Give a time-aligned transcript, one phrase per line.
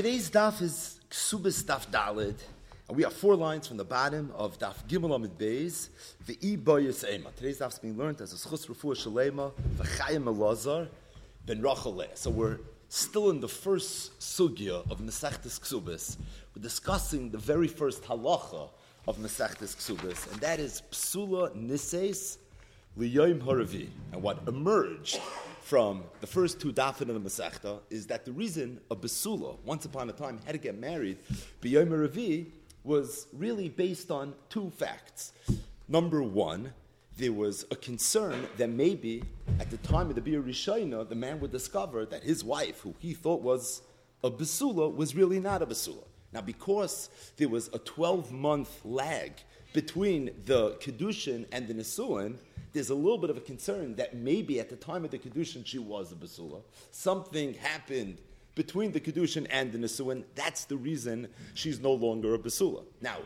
[0.00, 2.36] Today's daf is Ksubis Daf Dalid,
[2.88, 5.90] and we have four lines from the bottom of Daf Gimel Amid Beis,
[6.26, 7.28] V'i Boyes Ema.
[7.36, 10.88] Today's daf is being learned as a Schus Refuah Shalema, V'chayim Elazar,
[11.44, 16.16] Ben Rachel So we're still in the first sugya of Mesechtes Ksubis.
[16.56, 18.70] We're discussing the very first halacha
[19.06, 22.38] of Mesechtes Ksubis, and that is Psula Nises
[22.98, 23.90] Liyoim Haravi.
[24.12, 25.20] And what emerged
[25.70, 29.84] from the first two dafin of the Masechta is that the reason a Basula, once
[29.84, 31.16] upon a time, had to get married,
[31.62, 32.50] B'yom Ravi,
[32.82, 35.32] was really based on two facts.
[35.86, 36.72] Number one,
[37.18, 39.22] there was a concern that maybe
[39.60, 42.92] at the time of the Bir Rishayna, the man would discover that his wife, who
[42.98, 43.82] he thought was
[44.24, 46.02] a Basula, was really not a Basula.
[46.32, 49.34] Now, because there was a 12 month lag
[49.72, 52.36] between the Kedushin and the Nisuin,
[52.72, 55.66] there's a little bit of a concern that maybe at the time of the Kedushin
[55.66, 56.62] she was a Basula.
[56.90, 58.18] Something happened
[58.54, 60.24] between the Kedushin and the Nisuin.
[60.34, 62.84] That's the reason she's no longer a Basula.
[63.00, 63.18] Now,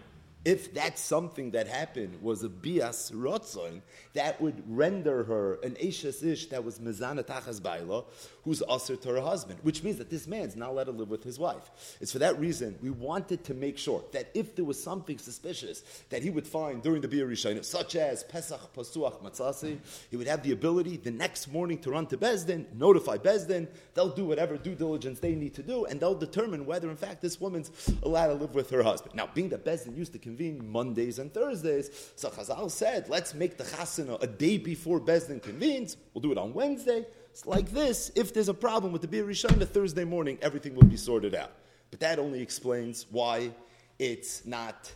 [0.44, 3.80] if that something that happened was a bias rotzon,
[4.12, 8.04] that would render her an Eshes Ish that was mezana tachas baila,
[8.44, 11.24] who's usher to her husband, which means that this man's not allowed to live with
[11.24, 11.96] his wife.
[12.00, 15.82] It's for that reason we wanted to make sure that if there was something suspicious
[16.10, 19.78] that he would find during the Rishayna, such as Pesach Pasuach Matzasi,
[20.10, 24.14] he would have the ability the next morning to run to Bezdin, notify Bezdin, they'll
[24.14, 27.40] do whatever due diligence they need to do, and they'll determine whether in fact this
[27.40, 27.70] woman's
[28.02, 29.14] allowed to live with her husband.
[29.14, 32.12] Now, being that Bezdin used to convene Mondays and Thursdays.
[32.16, 35.96] So Chazal said, let's make the chasana a day before Bezdin convenes.
[36.12, 37.06] We'll do it on Wednesday.
[37.30, 38.10] It's like this.
[38.16, 41.36] If there's a problem with the Bir Rishon, the Thursday morning, everything will be sorted
[41.36, 41.52] out.
[41.92, 43.52] But that only explains why
[44.00, 44.92] it's not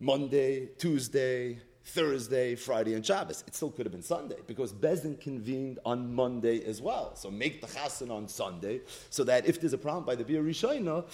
[0.00, 3.44] Monday, Tuesday, Thursday, Friday, and Shabbos.
[3.46, 7.14] It still could have been Sunday because Bezdin convened on Monday as well.
[7.14, 10.42] So make the chasen on Sunday so that if there's a problem by the Bir
[10.42, 11.04] Rishayna,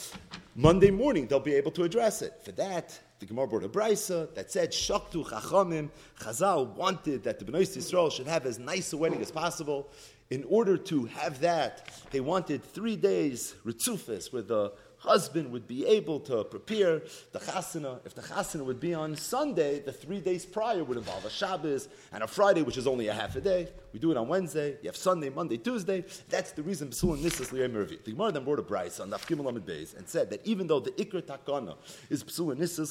[0.55, 2.35] Monday morning they'll be able to address it.
[2.45, 5.91] For that, the Gemara brought a brisa that said Shaktu Chachamim.
[6.19, 9.91] Chazal wanted that the Bnei Yisrael should have as nice a wedding as possible.
[10.31, 15.87] In order to have that, they wanted three days ritzufis where the husband would be
[15.87, 17.03] able to prepare
[17.33, 17.99] the chasana.
[18.07, 21.89] If the chasana would be on Sunday, the three days prior would involve a Shabbos
[22.13, 23.69] and a Friday, which is only a half a day.
[23.93, 24.77] We do it on Wednesday.
[24.83, 26.05] You have Sunday, Monday, Tuesday.
[26.29, 29.45] That's the reason Besul and Nisas Liyam The Gemara then brought a Bryce on Nafkim
[29.45, 31.77] Lamed Beis and said that even though the Ikr Takana
[32.09, 32.91] is Besul and Nisas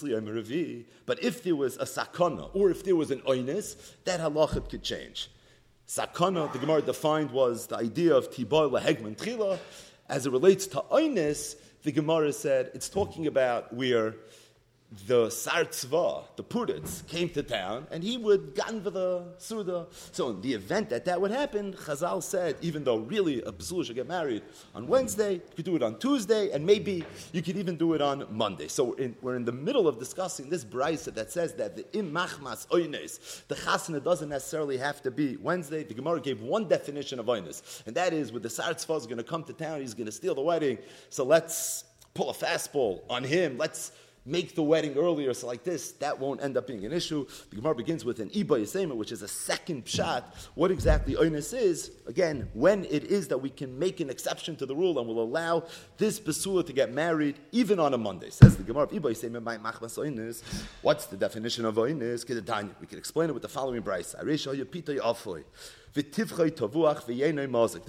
[1.06, 3.75] but if there was a Sakana or if there was an Oinis,
[4.06, 5.30] that halachah could change.
[5.88, 9.58] Sakana, the Gemara defined was the idea of Tiboy Lahegman Trila.
[10.08, 14.16] As it relates to Oinis, the Gemara said it's talking about where
[15.08, 19.86] the Sartzva, the Puritz, came to town and he would ganva the Suda.
[20.12, 23.86] So, in the event that that would happen, Chazal said, even though really a Basul
[23.86, 24.42] should get married
[24.74, 28.02] on Wednesday, you could do it on Tuesday, and maybe you could even do it
[28.02, 28.68] on Monday.
[28.68, 32.12] So, in, we're in the middle of discussing this brisa that says that the im
[32.12, 35.84] machmas oines, the chasana doesn't necessarily have to be Wednesday.
[35.84, 39.18] The Gemara gave one definition of oines, and that is with the Sartzva is going
[39.18, 40.80] to come to town, he's going to steal the wedding.
[41.12, 41.84] So, let's
[42.16, 43.58] pull a fastball on him.
[43.58, 43.92] Let's
[44.25, 47.25] make the wedding earlier, so like this, that won't end up being an issue.
[47.50, 50.24] The Gemara begins with an Iba Yisema, which is a second pshat.
[50.56, 54.66] What exactly oinus is, again, when it is that we can make an exception to
[54.66, 55.63] the rule and will allow
[55.97, 58.30] this Basula to get married even on a Monday.
[58.30, 60.44] Says the Gemara of Iba Yisema, my machmas oinus.
[60.81, 62.28] What's the definition of oinus?
[62.80, 64.13] We can explain it with the following price.
[64.13, 64.25] There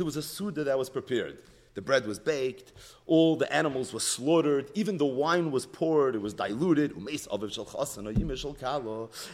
[0.04, 1.38] was a Suda that was prepared.
[1.74, 2.72] The bread was baked,
[3.06, 6.92] all the animals were slaughtered, even the wine was poured, it was diluted.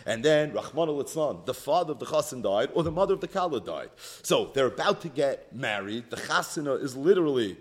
[0.06, 1.02] And then, Rahman al
[1.44, 3.90] the father of the chassan died, or the mother of the kala died.
[4.22, 6.10] So they're about to get married.
[6.10, 7.56] The chasana is literally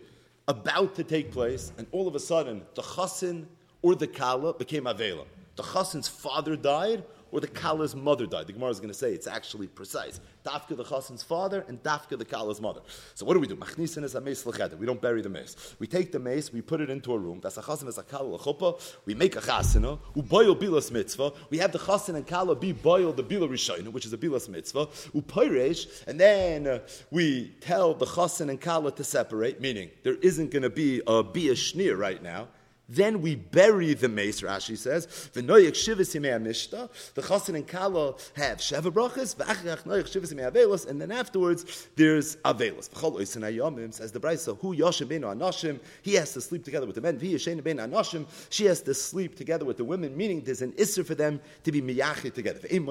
[0.47, 3.45] about to take place, and all of a sudden, the chassan
[3.81, 5.25] or the kala became avela.
[5.55, 7.03] The chassan's father died,
[7.35, 8.47] or the Kala's mother died.
[8.47, 10.21] The Gemara is going to say it's actually precise.
[10.45, 12.79] Dafka the Chasen's father and Dafka the Kala's mother.
[13.13, 13.57] So what do we do?
[13.57, 15.75] Machnisin is a mace We don't bury the mace.
[15.77, 17.41] We take the mace, we put it into a room.
[17.43, 18.81] That's a Chasen as a Kala chuppah.
[19.05, 19.99] We make a Chasena.
[20.15, 21.33] Uboil bilas mitzvah.
[21.49, 24.47] We have the Chasen and Kala be boil the bila rishayna, which is a bilas
[24.47, 24.85] mitzvah.
[25.13, 26.79] Upayresh, and then uh,
[27.11, 29.59] we tell the Chasen and Kala to separate.
[29.59, 32.47] Meaning there isn't going to be a bia shnir right now
[32.87, 35.07] Then we bury the mace, Rashi says.
[35.33, 36.89] V'noyek shivas mishta.
[37.13, 39.35] The chassan and kala have sheva brachas.
[39.35, 40.87] V'achach noyek shivas avelos.
[40.87, 42.89] And then afterwards, there's avelos.
[42.89, 45.79] V'chol oisin hayomim, says the Brisa, who yoshem beinu anashim.
[46.01, 47.19] He has to sleep together with the men.
[47.19, 48.25] V'yashen beinu anashim.
[48.49, 51.71] She has to sleep together with the women, meaning there's an isser for them to
[51.71, 52.59] be miyachid together.
[52.69, 52.85] And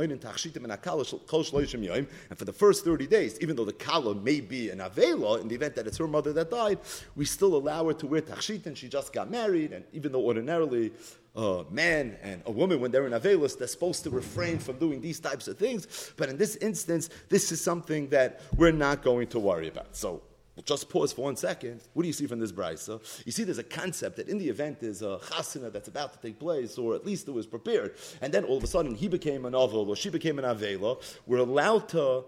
[2.39, 5.55] for the first 30 days, even though the kala may be an avela, in the
[5.55, 6.79] event that it's her mother that died,
[7.17, 10.25] we still allow her to wear tachshit, and she just got married, and even though
[10.25, 10.93] ordinarily
[11.37, 15.01] a man and a woman, when they're in Avelus, they're supposed to refrain from doing
[15.01, 16.13] these types of things.
[16.17, 19.97] But in this instance, this is something that we're not going to worry about.
[19.97, 20.23] So
[20.55, 21.83] we'll just pause for one second.
[21.93, 23.01] What do you see from this brisa?
[23.27, 26.21] You see, there's a concept that in the event there's a chasana that's about to
[26.21, 29.09] take place, or at least it was prepared, and then all of a sudden he
[29.09, 31.03] became an avel or she became an avela.
[31.27, 32.25] We're allowed to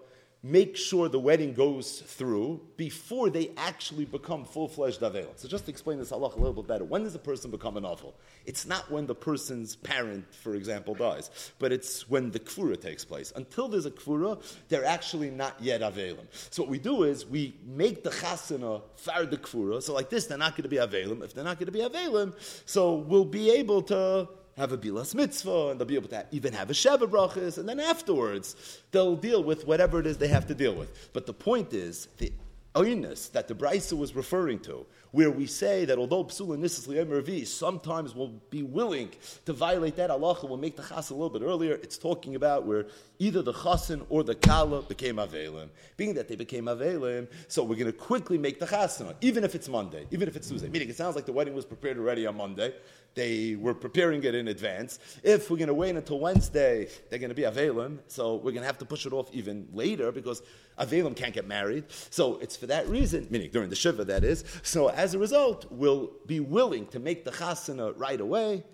[0.51, 5.37] make sure the wedding goes through before they actually become full-fledged Avela.
[5.37, 7.77] So just to explain this halach a little bit better, when does a person become
[7.77, 8.13] an Avel?
[8.45, 13.05] It's not when the person's parent, for example, dies, but it's when the Kfura takes
[13.05, 13.33] place.
[13.35, 16.27] Until there's a Kfura, they're actually not yet Avelim.
[16.51, 20.27] So what we do is we make the Chasana far the Kfura, so like this,
[20.27, 21.25] they're not going to be Avelim.
[21.25, 22.35] If they're not going to be Avelim,
[22.67, 26.53] so we'll be able to have a bilas mitzvah, and they'll be able to even
[26.53, 30.47] have a sheva brachas, and then afterwards they'll deal with whatever it is they have
[30.47, 31.11] to deal with.
[31.13, 32.33] But the point is the
[32.75, 37.47] oinus that the brisa was referring to, where we say that although psula nisis li'emer
[37.47, 39.11] sometimes will be willing
[39.45, 41.75] to violate that halacha, will make the chas a little bit earlier.
[41.75, 42.87] It's talking about where
[43.19, 45.69] either the chasen or the kala became avelim.
[45.97, 49.55] Being that they became avelim, so we're going to quickly make the chasana, even if
[49.55, 50.69] it's Monday, even if it's Tuesday.
[50.69, 52.73] Meaning, it sounds like the wedding was prepared already on Monday
[53.17, 54.99] they were preparing it in advance.
[55.25, 58.61] If we're going to wait until Wednesday, they're going to be Avelim, so we're going
[58.61, 60.43] to have to push it off even later because
[60.79, 61.85] Avelim can't get married.
[62.11, 64.45] So it's for that reason, meaning during the Shiva, that is.
[64.63, 68.65] So as a result, we'll be willing to make the Chasana right away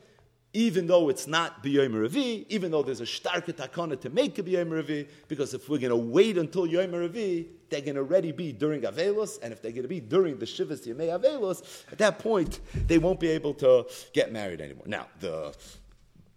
[0.54, 4.42] even though it's not B'Yom Revi, even though there's a starke takana to make a
[4.42, 8.32] B'Yom Revi, because if we're going to wait until Yom Revi, they're going to already
[8.32, 11.98] be during Avelos, and if they're going to be during the Shivas Yemei Avelos, at
[11.98, 14.84] that point, they won't be able to get married anymore.
[14.86, 15.56] Now, the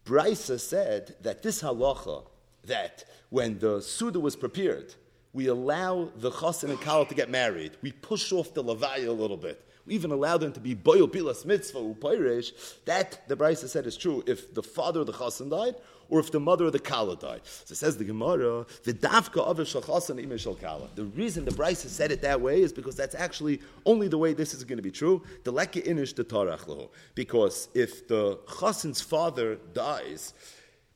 [0.05, 2.25] Brisa said that this halacha,
[2.63, 4.95] that when the Suda was prepared,
[5.33, 7.73] we allow the Chassan and Kala to get married.
[7.81, 9.61] We push off the Levaya a little bit.
[9.85, 12.51] We even allow them to be boil bilas mitzvah upayrish.
[12.85, 15.75] That the Brisa said is true if the father of the chassan died
[16.09, 17.41] or if the mother of the kala died.
[17.43, 20.89] So it says the Gemara, the dafka of chassan imeshal kala.
[20.95, 24.33] The reason the Brisa said it that way is because that's actually only the way
[24.33, 25.21] this is going to be true.
[25.43, 30.33] The leke inish the tarach Because if the chassan's father dies,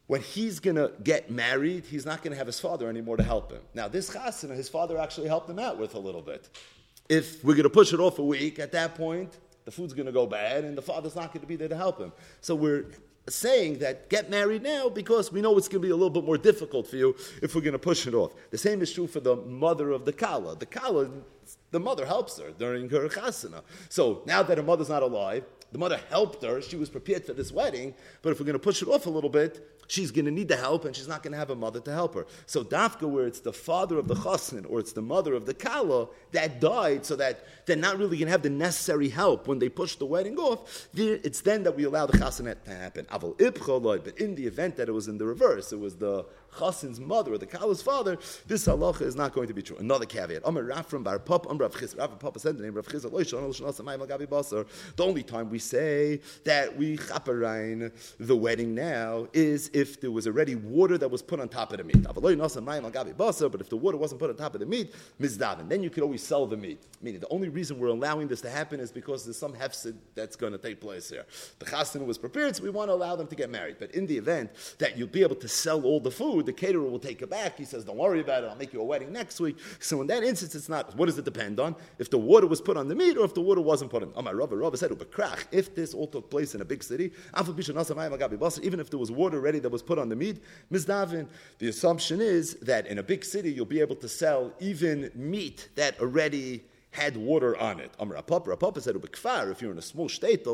[0.07, 3.24] when he's going to get married, he's not going to have his father anymore to
[3.24, 3.62] help him.
[3.75, 6.50] Now, this chassan, his father actually helped him out with a little bit
[7.09, 10.06] if we're going to push it off a week, at that point, the food's going
[10.06, 12.11] to go bad and the father's not going to be there to help him.
[12.39, 12.85] So we're
[13.27, 16.23] saying that get married now because we know it's going to be a little bit
[16.23, 18.33] more difficult for you if we're going to push it off.
[18.51, 20.56] The same is true for the mother of the Kala.
[20.56, 21.09] The Kala,
[21.71, 23.62] the mother helps her during her chasana.
[23.89, 26.62] So now that her mother's not alive, the mother helped her.
[26.62, 27.94] She was prepared for this wedding.
[28.21, 30.48] But if we're going to push it off a little bit, she's going to need
[30.48, 32.27] the help and she's not going to have a mother to help her.
[32.45, 35.54] So Dafka, where it's the father of the chassan or it's the mother of the
[35.54, 39.57] kala that died, so that they're not really going to have the necessary help when
[39.57, 43.07] they push the wedding off, it's then that we allow the chassanet to happen.
[43.10, 46.25] But in the event that it was in the reverse, it was the
[46.57, 48.18] chassan's mother or the kala's father,
[48.48, 49.78] this halacha is not going to be true.
[49.78, 50.44] Another caveat.
[54.96, 60.28] The only time we say that we chaperein the wedding now is if there was
[60.28, 62.04] already water that was put on top of the meat.
[62.04, 62.24] But
[63.62, 66.24] if the water wasn't put on top of the meat, mizdavin, then you could always
[66.24, 66.84] sell the meat.
[67.01, 70.36] Meaning the only reason we're allowing this to happen is because there's some hefsid that's
[70.36, 71.25] going to take place here.
[71.60, 73.77] The chassan was prepared, so we want to allow them to get married.
[73.79, 76.89] But in the event that you'll be able to sell all the food, the caterer
[76.89, 77.58] will take it back.
[77.58, 79.58] He says, Don't worry about it, I'll make you a wedding next week.
[79.79, 80.96] So in that instance, it's not.
[80.96, 81.75] What does it depend on?
[81.98, 84.12] If the water was put on the meat or if the water wasn't put on.
[84.15, 84.91] Oh, my Rabbi, Rabbi said,
[85.51, 87.12] if this all took place in a big city,
[88.63, 91.27] even if there was water ready that was put on the meat, mizdavin,
[91.60, 95.69] the assumption is that in a big city, you'll be able to sell even meat
[95.75, 97.91] that already had water on it.
[98.00, 98.96] Amr Rav Papa, Rapapa said,
[99.51, 100.48] if you're in a small state,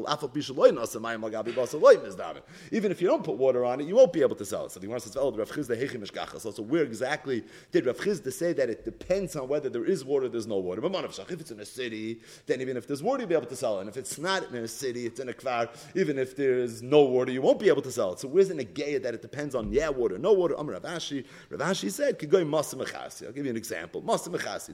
[2.71, 4.71] even if you don't put water on it, you won't be able to sell it.
[4.71, 9.35] So the Gemara says, so, so where exactly did Rav Chizda say that it depends
[9.35, 10.81] on whether there is water, there's no water?
[10.83, 13.77] If it's in a city, then even if there's water, you'll be able to sell
[13.77, 13.81] it.
[13.81, 17.03] And if it's not in a city, it's in a kvar, even if there's no
[17.03, 18.19] water, you won't be able to sell it.
[18.19, 20.57] So where's the negaya that it depends on, yeah, water, no water?
[20.57, 24.01] Amr Rav Ashi, Ravashi said, I'll give you an example.
[24.01, 24.25] Masa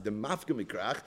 [0.02, 1.02] the mafka mikrach,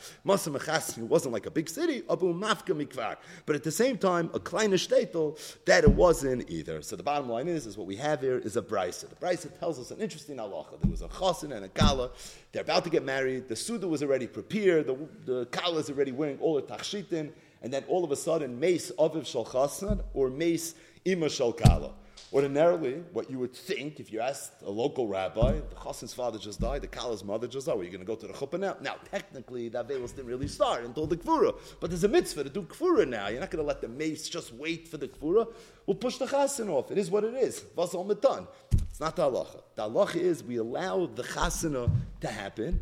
[0.51, 3.17] Mechasmi wasn't like a big city, Abu Mafka Mikvar.
[3.45, 6.81] But at the same time, a kleiner shtetl, that it wasn't either.
[6.81, 9.09] So the bottom line is, is what we have here is a brisa.
[9.09, 10.79] The brisa tells us an interesting halacha.
[10.81, 12.11] There was a chasen and a kala.
[12.51, 13.47] They're about to get married.
[13.47, 14.87] The suda was already prepared.
[14.87, 17.31] The, the kala is already wearing all the tachshitin.
[17.61, 21.93] And then all of a sudden, mace aviv shal chasen or mace ima shal kala.
[22.33, 26.59] Ordinarily, what you would think, if you asked a local rabbi, the chassan's father just
[26.59, 28.75] died, the kala's mother just died, are you going to go to the chuppah now?
[28.81, 32.49] Now, technically, that velos didn't really start until the kfura, but there's a mitzvah to
[32.49, 33.27] do kfura now.
[33.27, 35.47] You're not going to let the mace just wait for the kfura.
[35.85, 36.91] We'll push the chassan off.
[36.91, 37.61] It is what it is.
[37.77, 38.47] Vasal metan.
[38.89, 39.61] It's not the halacha.
[39.75, 41.91] The halacha is we allow the chasana
[42.21, 42.81] to happen.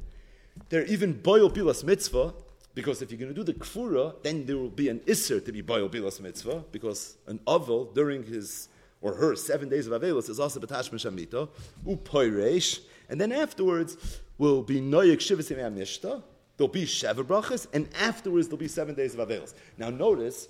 [0.70, 2.34] There even boil pilas mitzvah,
[2.76, 5.52] because if you're going to do the kfura, then there will be an isser to
[5.52, 8.70] be boil pilas mitzvah, because an avel during his
[9.04, 11.50] or her seven days of Avelis is also Batash Meshamita,
[11.86, 12.80] Upoiresh,
[13.10, 16.24] and then afterwards will be Noyek Shivasim Amishta,
[16.58, 19.54] there'll be Sheva Brachas, and afterwards there'll be seven days of Avelis.
[19.78, 20.48] Now notice,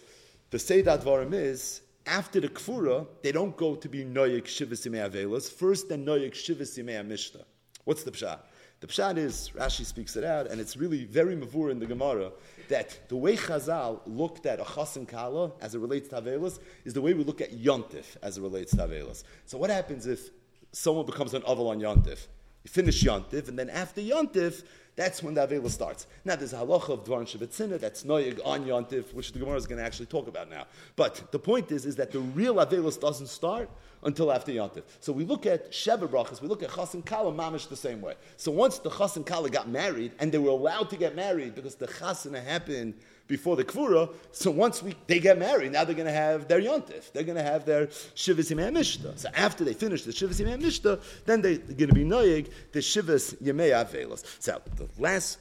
[0.52, 5.52] the Seidat Varim is, after the Kfura, they don't go to be Noyek Shivasim Avelis,
[5.52, 7.44] first then Noyek Shivasim Amishta.
[7.86, 8.40] What's the Pshat?
[8.84, 12.34] The pshat is, Rashi speaks it out, and it's really very mavur in the Gemara,
[12.68, 17.00] that the way Chazal looked at a kala as it relates to Avelis is the
[17.00, 19.24] way we look at Yontif as it relates to Avelis.
[19.46, 20.32] So what happens if
[20.74, 22.28] someone becomes an Aval on Yontif?
[22.64, 24.64] You finish Yontif, and then after Yontif,
[24.96, 26.08] that's when the Avela starts.
[26.24, 29.66] Now, there's a halacha of Dvaran Shabbatzina that's Noyeg on Yontif, which the Gemara is
[29.66, 30.66] going to actually talk about now.
[30.96, 33.70] But the point is, is that the real Avelis doesn't start
[34.04, 34.84] until after Yontif.
[35.00, 38.02] So we look at Sheva Brachas, we look at Chas and Kala Mamish the same
[38.02, 38.14] way.
[38.38, 41.56] So once the Chas and Kala got married, and they were allowed to get married
[41.56, 42.94] because the Chasana happened
[43.28, 46.62] before the Kvura, so once we, they get married, now they're going to have their
[46.62, 47.12] Yontif.
[47.14, 49.18] They're going to have their Shivas Yimei Mishta.
[49.18, 52.80] So after they finish the Shivas Yimei Mishta, then they're going to be Noyeg, the
[52.80, 54.24] Shivas Yimei Avelos.
[54.40, 55.40] So the last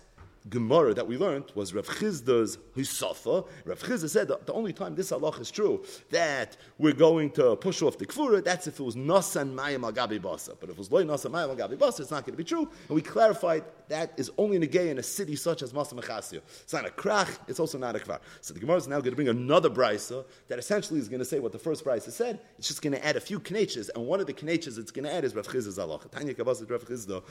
[0.49, 3.47] Gemara that we learned was Rav Chizda's Hisafa.
[3.65, 7.83] Rav Chizda said the only time this halach is true that we're going to push
[7.83, 10.57] off the kfura, that's if it was Nasan Mayim Agabi Basa.
[10.59, 12.69] But if it was Loy Nasan Mayim Agabi Basa, it's not going to be true.
[12.89, 15.95] And we clarified that is only in a gay in a city such as Masa
[15.95, 16.41] Mechasio.
[16.63, 18.19] It's not a krach, it's also not a kvar.
[18.41, 21.25] So the Gemara is now going to bring another brisa that essentially is going to
[21.25, 22.41] say what the first brisa said.
[22.59, 25.05] It's just going to add a few kneches, and one of the kneches it's going
[25.05, 26.11] to add is Rav Chizda's halach.
[26.11, 27.23] Tanya Kabas Rav Chizda.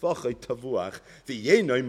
[0.00, 1.00] Tavuach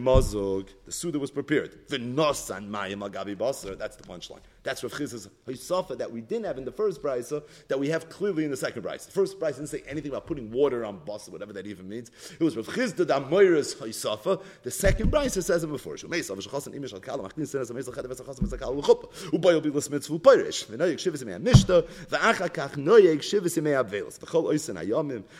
[0.01, 0.69] Mazog.
[0.85, 1.87] The Suda was prepared.
[1.87, 3.77] V'nosan Mayim Agabi Basar.
[3.77, 4.41] That's the punchline.
[4.67, 8.09] That's Rav Chiz's Hisafa that we didn't have in the first brisa that we have
[8.09, 9.05] clearly in the second brisa.
[9.05, 12.11] The first brisa didn't say anything about putting water on basar, whatever that even means.
[12.37, 14.43] It was Rav Chizda Damoiras Hisafa.
[14.63, 15.95] The second brisa says it before.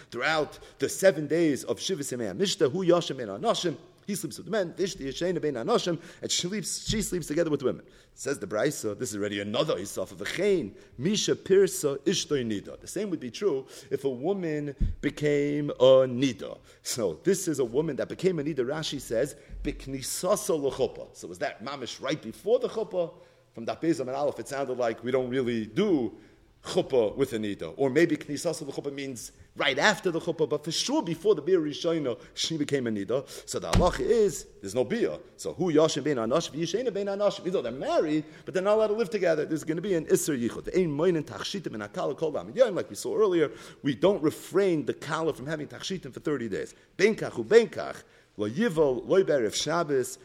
[0.10, 3.76] Throughout the seven days of Shivas Mishta Hu Yashem En Anashim
[4.08, 7.62] he sleeps with men, Vishti Yeshena Bein Anoshim, and she sleeps, she sleeps together with
[7.62, 7.86] women.
[8.14, 12.80] Says the Brisa, this is already another Isaf of a Chain, Misha Pirsa Ishtoi Nida.
[12.80, 16.58] The same would be true if a woman became a Nida.
[16.84, 21.10] So this is a woman that became a Nida, Rashi says, Biknisasa L'chuppah.
[21.12, 23.14] So was that mamish right before the chuppah?
[23.54, 26.16] From that Bezam and Aleph, it sounded like we don't really do
[26.64, 27.74] chuppah with a nida.
[27.76, 31.60] Or maybe knisasa chuppah means right after the chuppah, but for sure before the beer
[31.60, 33.28] rishayna, she became a nida.
[33.50, 35.18] So the halacha is, there's no beer.
[35.36, 37.42] So who yashim bein anashim, yishayna bein anashim.
[37.42, 39.96] Even though they're married, but they're not allowed to live together, there's going to be
[39.96, 40.76] an isser yichud.
[40.76, 43.52] Ein moinin tachshitim and akala kol yom, like we saw earlier,
[43.84, 46.76] we don't refrain the kala from having tachshitim for 30 days.
[46.98, 47.34] Benkach
[48.38, 50.20] berev Shabbos.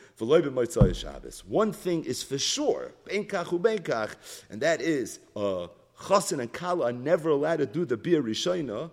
[1.49, 3.27] One thing is for sure, and
[4.61, 5.67] that is, uh,
[5.99, 8.91] Chasin and Kala are never allowed to do the Bia Rishayna,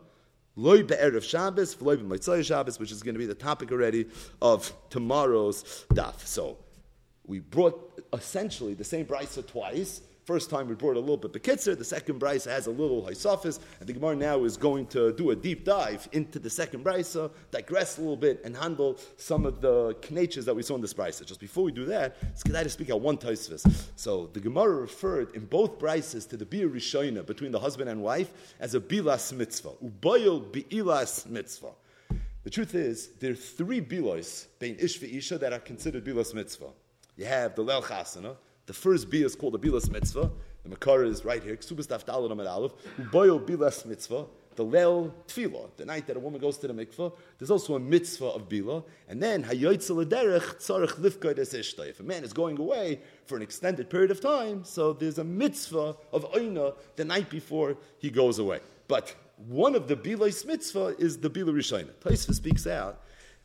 [0.56, 4.08] Loy Be'erev Shabbos, Loy Be'motzai Shabbos, which is going to be the topic already
[4.42, 6.26] of tomorrow's daf.
[6.26, 6.58] So,
[7.26, 11.76] we brought essentially the same brisa twice, First time we brought a little bit Bekitzer,
[11.76, 15.32] the second brisa has a little Haisafis, and the Gemara now is going to do
[15.32, 19.60] a deep dive into the second brisa, digress a little bit, and handle some of
[19.60, 21.26] the knetches that we saw in this brisa.
[21.26, 23.88] Just before we do that, it's good to speak out one Taisvis.
[23.96, 28.04] So the Gemara referred in both brises to the Bir Rishoina between the husband and
[28.04, 31.72] wife as a Bilas mitzvah, Ubayel Bi'ilas mitzvah.
[32.44, 36.70] The truth is, there are three bilos, bein ish isha, that are considered bilas mitzvah.
[37.18, 38.36] You have the lel chasana,
[38.70, 40.30] the first bia is called a bilas mitzvah.
[40.62, 41.56] The makar is right here.
[41.56, 42.74] Ksubas daf dalad aleph.
[43.00, 44.28] Uboyo bilas mitzvah.
[44.58, 47.12] The leil tefillah, the night that a woman goes to the mikvah.
[47.40, 48.84] There's also a mitzvah of bila.
[49.08, 53.42] And then hayoytzel derech tzarech lifkoid es If a man is going away for an
[53.42, 58.38] extended period of time, so there's a mitzvah of oina the night before he goes
[58.38, 58.60] away.
[58.88, 59.16] But
[59.48, 61.94] one of the bilas mitzvah is the bila rishayna.
[62.06, 63.02] Taisva speaks out.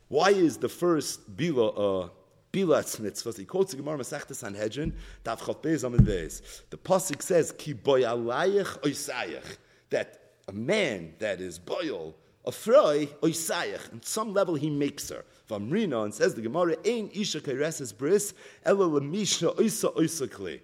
[0.07, 2.09] Why is the first bila uh,
[2.55, 3.37] Bilatz.
[3.37, 4.93] He quotes the Gemara Masechta Sanhedrin,
[5.23, 6.61] Tav Chav Beis Amid Beis.
[6.69, 9.57] The pasuk says, Ki oisayich,
[9.89, 15.25] that a man that is boil, a froy oisayich, on some level he makes her.
[15.49, 18.33] Vamrina, and says the Gemara, Ein isha kaireses bris,
[18.65, 20.61] elo lemisha oisa oisa.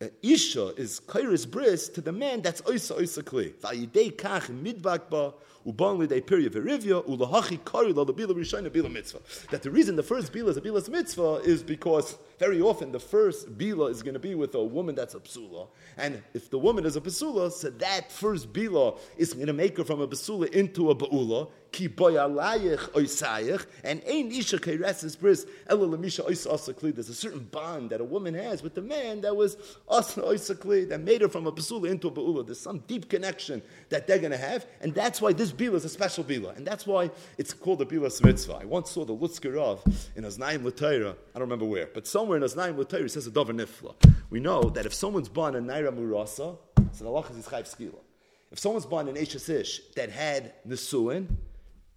[0.00, 3.52] Uh, Isha is kairis bris to the man that's oisa oisa kli.
[3.54, 4.50] Vayidei kach
[5.66, 9.20] uban lidei verivya, ulahachi kari la bila rishayna bila mitzvah.
[9.50, 13.00] That the reason the first bila is a bila's mitzvah is because very often the
[13.00, 15.68] first bila is going to be with a woman that's a psula.
[15.96, 19.76] And if the woman is a psula, so that first bila is going to make
[19.76, 25.86] her from a psula into a ba'ula, ki oisayich, and ein isha kairesis bris, ela
[25.86, 26.94] lemisha oisa.
[26.94, 29.56] There's a certain bond that a woman has with the man that was
[29.88, 32.44] that made her from a psula into a ba'ula.
[32.46, 35.84] There's some deep connection that they're going to have, and that's why this bila is
[35.84, 38.58] a special bila, and that's why it's called a bila mitzvah.
[38.62, 39.82] I once saw the Lutzker Rav
[40.16, 43.52] in Aznaim Latayra, I don't remember where, but somewhere in Latayra he says a davar
[43.52, 43.94] nifla.
[44.30, 46.56] We know that if someone's born a naira murasa,
[46.92, 47.98] so the halach is chayv skila.
[48.50, 51.26] If someone's born an ish that had nesuin,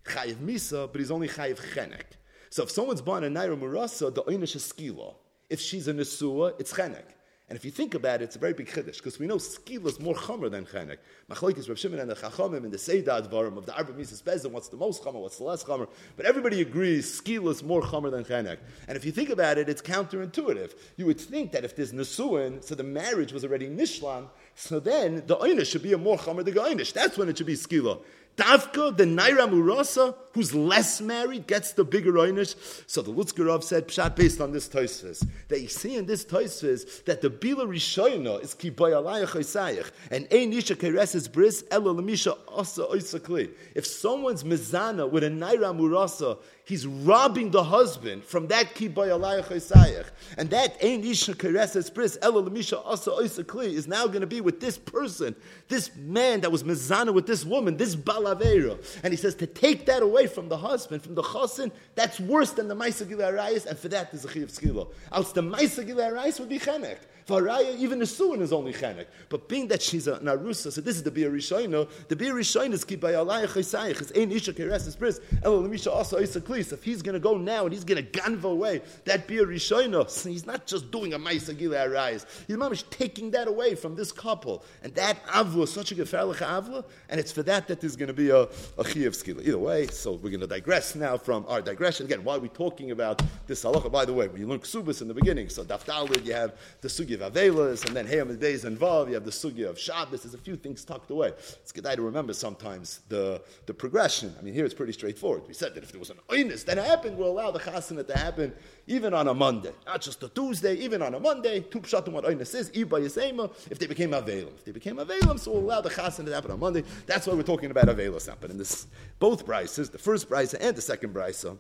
[0.03, 2.17] chayiv misa, but he's only chayiv chenek.
[2.50, 5.15] So if someone's born a naira murasa, the oynish is skila.
[5.50, 7.05] If she's a nesua, it's chenek.
[7.50, 9.86] And if you think about it, it's a very big chiddush because we know skila
[9.86, 10.98] is more chomer than chenek.
[11.32, 14.51] Machlokes Rav Shimon and the Chachamim and the Seidah Dvarim of the Arba Mises Bezin,
[14.51, 15.88] what's the most chomer, what's the less chomer.
[16.18, 18.58] But everybody agrees skila is more chomer than chenek.
[18.89, 20.74] And if you think about it, it's counterintuitive.
[20.98, 25.24] You would think that if there's nesuin, so the marriage was already nishlan, so then
[25.25, 26.92] the oynish should be a more chomer than the oynish.
[26.92, 28.01] That's when it should be skila.
[28.38, 32.56] Davka, the Naira Murasa, who's less married, gets the bigger einish.
[32.86, 37.03] So the Lutzgerov said, Pshat, based on this Toisvis, that you see in this Toisvis
[37.06, 42.84] that the Bila Rishoyna is Kibayalaya Chaysayach, and Ein Isha Kereses Bris, Elo Lemisha Asa
[42.84, 43.50] Oisakli.
[43.74, 46.38] If someone's mizana with a Naira Murasa,
[46.68, 50.08] he's robbing the husband from that Kibayalaya Chaysayach.
[50.38, 54.42] And that Ein Isha Kereses Bris, Elo Lemisha Asa Oisakli is now going to be
[54.42, 55.34] with this person,
[55.70, 58.78] this man that was mizana with this woman, this Balavera.
[59.04, 62.52] And he says to take that away from the husband, from the chosin, that's worse
[62.52, 64.92] than the Maisa Arayis, and for that there's a Chiv Skilo.
[65.14, 66.98] Else the Maisa Arayis would be Chenek.
[67.28, 69.06] For Araya, even Suin is only Chenek.
[69.28, 72.72] But being that she's a Narusa, so this is the Bia Rishoino, the Bia Rishoino
[72.72, 76.18] is keep by Alaya Chesayach, it's Ein Isha Keres Bris, Elo Lemisha also
[76.60, 80.10] If he's going to go now and he's going to ganva away that Bia Rishoino,
[80.10, 84.12] so he's not just doing a Maisa Arayis, he's mamish taking that away from this
[84.12, 84.64] couple.
[84.84, 88.08] And that Avla is such a Geferlich Avla, and it's for that that there's going
[88.08, 89.46] to be a, a Chiyav Skila.
[89.46, 92.05] Either way, so we're going to digress now from our digression.
[92.05, 93.92] Again, why are we talking about this halacha?
[93.92, 96.88] By the way, when you learn Ksubas in the beginning, so Daftalid, you have the
[96.88, 100.24] Sugi of Avelas, and then Hayam and Vav, you have the Sugi of Shabbos.
[100.24, 101.29] There's a few things tucked away.
[101.29, 104.34] It's good to remember sometimes the, the progression.
[104.40, 105.44] I mean, here it's pretty straightforward.
[105.48, 108.18] We said that if there was an oinus that happened, we'll allow the chasana to
[108.18, 108.53] happen
[108.88, 111.60] even on a Monday, not just a Tuesday, even on a Monday.
[111.60, 114.53] Two pshatim what iba yisema, if they became avelim.
[114.55, 116.83] If they became avelim, so we'll allow the chasana to happen on Monday.
[117.05, 118.36] That's why we're talking about avelos now.
[118.40, 118.88] But in this,
[119.20, 121.57] both brises, the first brisa and the second brisa,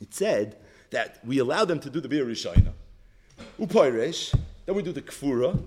[0.00, 0.56] it said
[0.90, 2.72] that we allow them to do the bir rishayna.
[3.58, 5.58] Upoirish, then we do the kfura,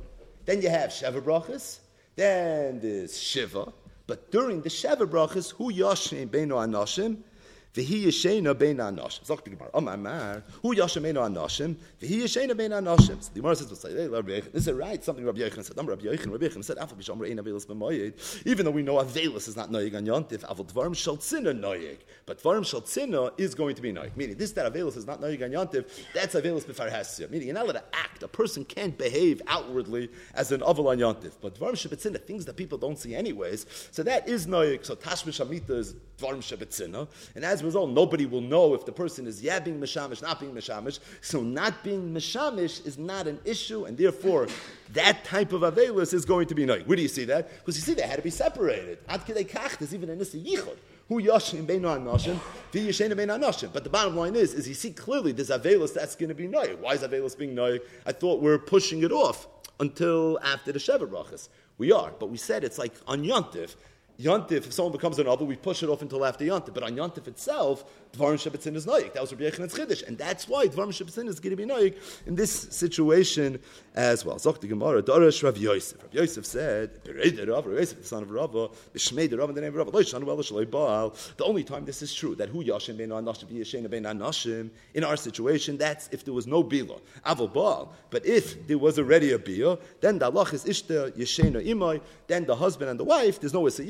[0.45, 1.79] then you have sheva brachas,
[2.15, 3.71] then there's shiva,
[4.07, 7.17] but during the sheva brachas, who yashem beino anoshim,
[7.73, 9.25] V'hi yeshena bein anoshim.
[9.25, 9.69] Zok the Gemara.
[9.73, 10.43] Omar Mar.
[10.61, 11.75] Hu yashem bein anoshim.
[12.01, 13.23] V'hi yeshena bein anoshim.
[13.23, 13.69] So The Gemara says,
[14.51, 15.77] "This is right." Something Rabbi Yochanan said.
[15.77, 16.31] Rabbi Yochanan.
[16.31, 19.71] Rabbi Yochanan said, "Afal b'shamra ein avelis b'moyed." Even though we know avelis is not
[19.71, 21.99] noyig on yontif, aval dvarim shal tzina noyig.
[22.25, 24.17] But dvarim shal tzina is going to be noyig.
[24.17, 25.85] Meaning this that avelis is not noyig on yontif.
[26.13, 27.29] That's avelis b'far hasya.
[27.29, 28.21] Meaning you're not allowed to act.
[28.23, 31.33] A person can't behave outwardly as an aval on yontif.
[31.39, 33.65] But dvarim shabetzina, things that people don't see anyways.
[33.91, 34.85] So that is noyig.
[34.85, 37.07] So tashmish amita is dvarim shabetzina.
[37.33, 40.39] And as a result, nobody will know if the person is yeah being mishamish, not
[40.39, 40.99] being mishamish.
[41.21, 44.47] So not being mishamish is not an issue, and therefore
[44.93, 46.79] that type of avelus is going to be no.
[46.79, 47.49] Where do you see that?
[47.59, 48.99] Because you see they had to be separated.
[49.07, 50.77] Ad kidei kach, there's even a nisa yichud.
[51.07, 51.21] Who.
[51.21, 56.47] But the bottom line is, is you see clearly there's avelus that's going to be
[56.47, 56.77] noy.
[56.79, 57.79] Why is avelus being noy?
[58.05, 59.45] I thought we're pushing it off
[59.81, 61.49] until after the Sheva brachas.
[61.77, 63.75] We are, but we said it's like on Yontif.
[64.21, 66.73] Yontif, if someone becomes an Abu, we push it off until after Yontif.
[66.73, 69.13] But on Yontif itself, Dvarim Shabbatzin is Noik.
[69.13, 70.05] That was Rabbi Yechan's Chiddush.
[70.07, 73.59] And that's why Dvarim Shabbatzin is going to be Noik in this situation
[73.95, 74.35] as well.
[74.35, 76.01] Zok the Gemara, Darash Rav Yosef.
[76.03, 79.61] Rav Yosef said, Bereid Rav, Rav Yosef, the son of Rava, B'shmei the Rav the
[79.61, 81.15] name of Rava, Shanu El Shaloi Baal.
[81.37, 85.03] The only time this is true, that Hu Yashim Ben Anashim, Yashena Ben Anashim, in
[85.03, 87.93] our situation, that's if there was no Bila, Aval Baal.
[88.09, 92.45] But if there was already a Bila, then the Allah is Ishta, Yashena Imai, then
[92.45, 93.83] the husband and the wife, there's no Issa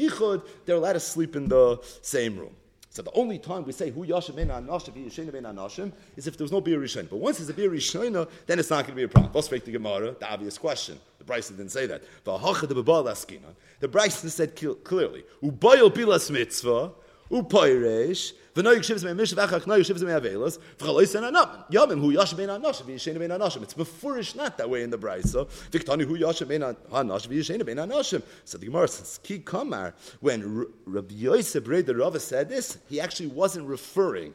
[0.65, 2.55] They're allowed to sleep in the same room.
[2.93, 6.37] So the only time we say hu yashem ben anashim yishena ben anashim is if
[6.37, 7.09] there's no beer rishon.
[7.09, 9.31] But once there's a beer rishona, then it's not going to be a problem.
[9.33, 10.99] Let's make the Gemara the obvious question.
[11.17, 12.03] The Bryson didn't say that.
[12.25, 16.91] The Bryson said clearly, ubayil bilas mitzvah
[17.31, 22.11] upoiresh v'noyik shivs me mishav achach noyik shivs me avelos v'chaloy sen anam yamim hu
[22.13, 23.63] yashem ben anashim v'yishena ben anashim.
[23.63, 25.47] It's befurish not that way in the Brisa.
[25.71, 28.21] Viktani hu yashem ben anashim v'yishena ben anashim.
[28.45, 33.27] So the Gemara says ki kamar when Rabbi Yosef Rei Rava said this, he actually
[33.27, 34.33] wasn't referring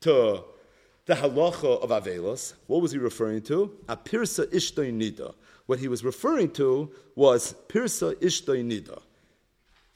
[0.00, 0.44] to
[1.06, 2.54] the halacha of Avelos.
[2.66, 3.76] What was he referring to?
[3.86, 5.34] Apirsa ishtoy nida.
[5.66, 9.00] What he was referring to was pirsa ishtoy nida.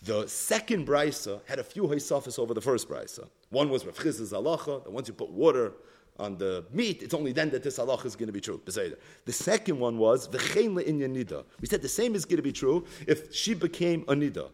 [0.02, 3.28] The second brisa had a few haisafis over the first brisa.
[3.50, 5.72] One was Rav halacha, that once you put water
[6.18, 8.60] on the meat, it's only then that this halacha is going to be true.
[8.64, 11.44] The second one was v'chein le'inyan nida.
[11.60, 14.48] We said the same is going to be true if she became a nida.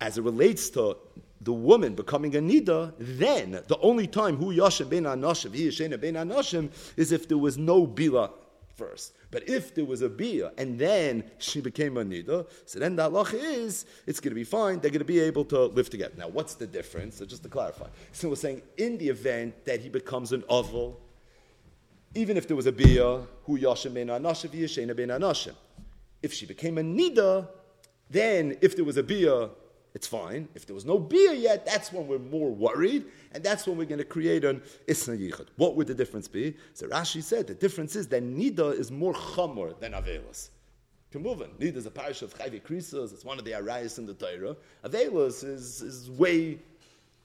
[0.00, 0.96] As it relates to
[1.40, 6.14] the woman becoming a nida, then the only time who yashem ben anashim, he ben
[6.14, 8.30] anashim, is if there was no bila
[8.76, 9.12] first.
[9.30, 13.10] But if there was a bia and then she became a nida, so then the
[13.10, 14.80] halach is it's going to be fine.
[14.80, 16.14] They're going to be able to live together.
[16.16, 17.16] Now, what's the difference?
[17.16, 20.98] So just to clarify, so we're saying in the event that he becomes an oval,
[22.14, 25.54] even if there was a bia, who yashem ben anashim, yashena ben anashim.
[26.22, 27.48] If she became a nida,
[28.08, 29.50] then if there was a bia,
[29.94, 30.48] it's fine.
[30.54, 33.84] If there was no beer yet, that's when we're more worried, and that's when we're
[33.84, 35.46] going to create an isna yichud.
[35.56, 36.54] What would the difference be?
[36.74, 40.50] So Rashi said the difference is that nida is more chamor than avelos.
[41.12, 41.48] Kemuvin.
[41.58, 43.12] Nida is a parish of chayvi krisos.
[43.12, 44.56] It's one of the arayas in the Torah.
[44.84, 46.58] Avelos is, is way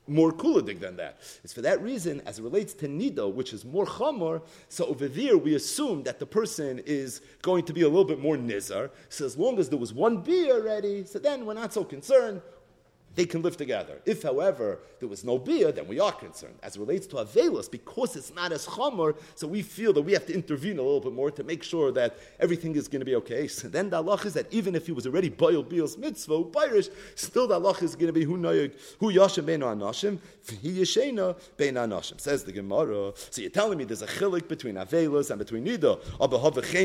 [0.08, 1.20] more kuladig than that.
[1.44, 5.08] It's for that reason, as it relates to nida, which is more chamor, so over
[5.08, 8.90] there we assume that the person is going to be a little bit more nizar.
[9.10, 12.42] So as long as there was one beer already, so then we're not so concerned
[13.16, 14.02] they can live together.
[14.06, 16.56] If, however, there was no beer, then we are concerned.
[16.64, 20.14] As it relates to Avelos, because it's not as chomer, so we feel that we
[20.14, 23.06] have to intervene a little bit more to make sure that everything is going to
[23.06, 23.48] be okay.
[23.64, 26.90] So then the halach is that even if he was already boiled Beal's mitzvah, Bayrish,
[27.16, 30.18] still the halach is going to be hu noyeg, hu yashem ben anashim,
[30.62, 32.20] he yeshena ben anashim.
[32.20, 33.14] Says the Gemara.
[33.30, 36.02] So you're telling me there's a chilik between Avelos and between Nida,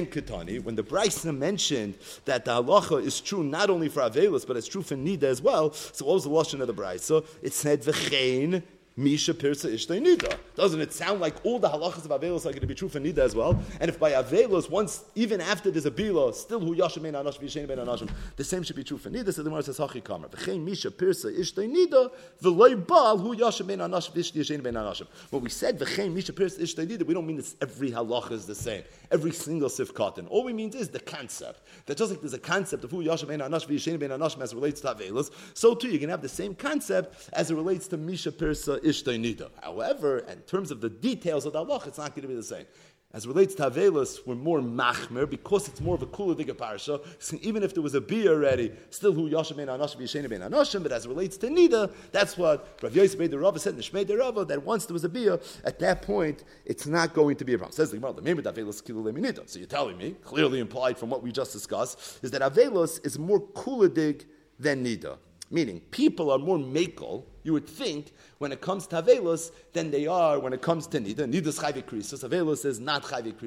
[0.08, 4.56] Ketani, when the Bryson mentioned that the halacha is true not only for Avelos, but
[4.56, 5.72] it's true for Nida as well.
[5.72, 7.24] So was the lashon of the brayso?
[7.42, 8.62] It said v'chein
[8.98, 10.36] Misha Pirsa Ishtay Nida.
[10.56, 12.98] Doesn't it sound like all the halachas of Avelos are going to be true for
[12.98, 13.62] Nida as well?
[13.80, 17.38] And if by Avelos, once, even after there's a Bila, still Hu Yashim Ben Anash
[17.38, 19.32] Vishen Ben Anashim, the same should be true for Nida.
[19.32, 20.28] So the Gemara says, Hachi Kamer.
[20.28, 22.10] V'chein Misha Pirsa Ishtay Nida,
[22.42, 25.06] v'loy Baal Hu Yashim Ben Anash Vishen Ben Anashim.
[25.30, 28.46] When we said V'chein Misha Pirsa Ishtay Nida, we don't mean that every halacha is
[28.46, 28.82] the same.
[29.12, 30.26] Every single sif cotton.
[30.26, 31.60] All we mean is the concept.
[31.86, 34.52] That just like there's a concept of Hu Yashim Ben Anash Vishen Ben Anashim as
[34.56, 37.96] relates to Avelos, so too you can have the same concept as it relates to
[37.96, 39.50] Misha Pirsa Ishtay Nida.
[39.62, 42.42] However, in terms of the details of the halach, it's not going to be the
[42.42, 42.66] same.
[43.14, 47.02] As relates to Havelis, we're more machmer because it's more of a diga parsha.
[47.18, 50.42] So even if there was a beer already, still who Yashem ben Anashim Yeshena ben
[50.42, 50.82] Anashim.
[50.82, 54.44] But as relates to Nida, that's what Rav Yosef the Rava said in the Rava
[54.44, 57.58] that once there was a beer, at that point it's not going to be a
[57.58, 57.74] problem.
[57.74, 61.08] Says the Gemara, the name of Havelis kilu So you're telling me, clearly implied from
[61.08, 64.26] what we just discussed, is that Havelis is more kula dig
[64.58, 65.16] than Nida.
[65.50, 70.06] Meaning, people are more makel, you would think, when it comes to Avelos than they
[70.06, 71.26] are when it comes to Nida.
[71.26, 73.38] Nida's Chayvik Krisus, Avelos is not Chayvik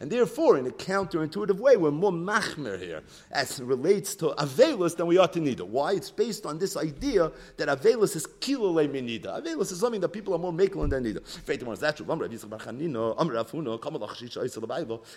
[0.00, 4.96] and therefore, in a counterintuitive way, we're more Machmer here as it relates to Avelos
[4.96, 5.66] than we are to Nida.
[5.66, 5.92] Why?
[5.92, 9.42] It's based on this idea that Avelos is Kilole Nida.
[9.42, 11.22] Avelos is something that people are more makel than Nida.
[11.78, 12.06] That's true.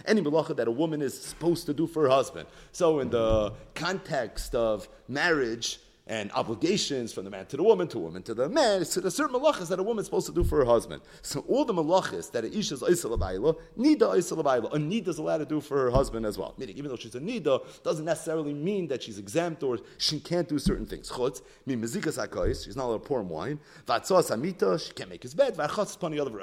[0.06, 2.48] Any malacha that a woman is supposed to do for her husband.
[2.74, 7.98] So, in the context of marriage, and obligations from the man to the woman, to
[7.98, 8.82] the woman to the man.
[8.82, 11.02] It's a certain malachas that a woman's supposed to do for her husband.
[11.22, 15.40] So all the malachas that a isha is isalabayla, nida isalabayla, a nida is allowed
[15.40, 16.54] to do for her husband as well.
[16.58, 20.48] Meaning, even though she's a nida, doesn't necessarily mean that she's exempt or she can't
[20.48, 21.10] do certain things.
[21.10, 23.60] Chutz, mean mezikas hakais, she's not allowed to pour him wine.
[23.86, 25.56] Vatzos amita, she can't make his bed.
[25.56, 26.38] Vachas pani other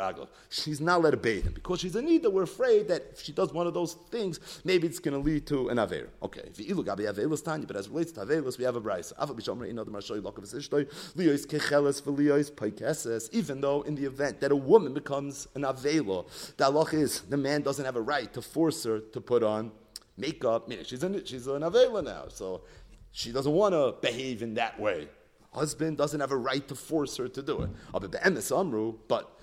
[0.50, 2.30] She's not allowed to bathe him because she's a nida.
[2.30, 5.46] We're afraid that if she does one of those things, maybe it's going to lead
[5.46, 6.10] to an aver.
[6.22, 8.80] Okay, but as relates to avelos, we have a
[9.54, 10.10] brayse
[13.32, 17.36] even though in the event that a woman becomes an avela, the halach is the
[17.36, 19.72] man doesn't have a right to force her to put on
[20.16, 20.68] makeup.
[20.68, 22.62] Meaning she's an, she's an avela now, so
[23.12, 25.08] she doesn't want to behave in that way.
[25.52, 27.70] Husband doesn't have a right to force her to do it.
[29.08, 29.33] But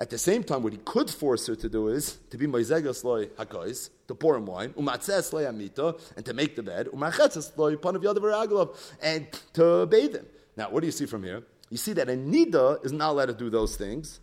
[0.00, 3.04] at the same time, what he could force her to do is to be moizegas
[3.04, 7.54] loy hakais, to pour him wine, umatzes loy amita, and to make the bed, umachetzes
[7.58, 10.26] loy panav yadav and to bathe him.
[10.56, 11.42] Now, what do you see from here?
[11.68, 14.20] You see that a nida is not allowed to do those things,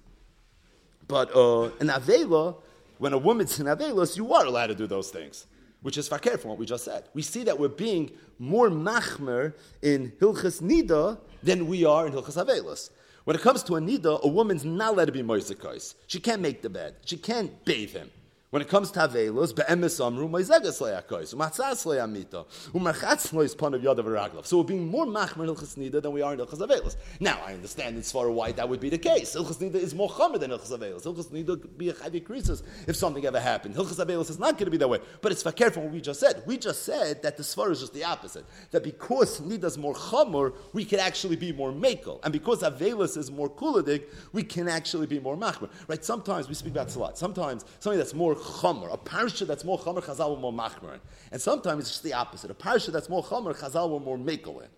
[1.07, 2.55] but uh, an avela,
[2.97, 5.45] when a woman's in avelos, you are allowed to do those things,
[5.83, 7.03] which is fakir from what we just said.
[7.13, 8.09] We see that we're being
[8.39, 12.89] more machmer in hilchas nida than we are in hilchas avelos.
[13.27, 15.95] When it comes to a nida, a woman's not allowed to be moisekos.
[16.07, 16.95] She can't make the bed.
[17.03, 18.09] She can't bathe him.
[18.49, 23.81] When it comes to Avelos, be'emes amru, moizeges le'akois, umatzas le'amita, umarchatz lois pon of
[23.81, 24.45] yadav v'raglav.
[24.45, 26.95] So we're being more machmer Ilchas Nida than we are in Ilchas Avelos.
[27.19, 29.36] Now, I understand as far why that would be the case.
[29.36, 31.03] Ilchas Nida is more chomer than Ilchas Avelos.
[31.03, 33.75] Ilchas Nida could be a chavi krisis if something ever happened.
[33.75, 34.99] Ilchas Avelos is not going to be that way.
[35.21, 36.41] But it's fakir from what we just said.
[36.45, 38.45] We just said that the Svar is just the opposite.
[38.71, 42.23] That because Nida is more chomer, we can actually be more makel.
[42.23, 45.69] And because Avelos is more kuladig, we can actually be more machmer.
[45.89, 46.05] Right?
[46.05, 47.17] Sometimes we speak about salat.
[47.17, 51.00] Sometimes something that's more chomer, a parsha that's more chomer, chazal will more machmer.
[51.32, 52.52] And sometimes it's just the opposite.
[52.52, 54.69] A parsha that's more chomer, chazal will more makel in.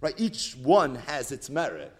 [0.00, 0.14] Right?
[0.18, 1.92] Each one has its merit.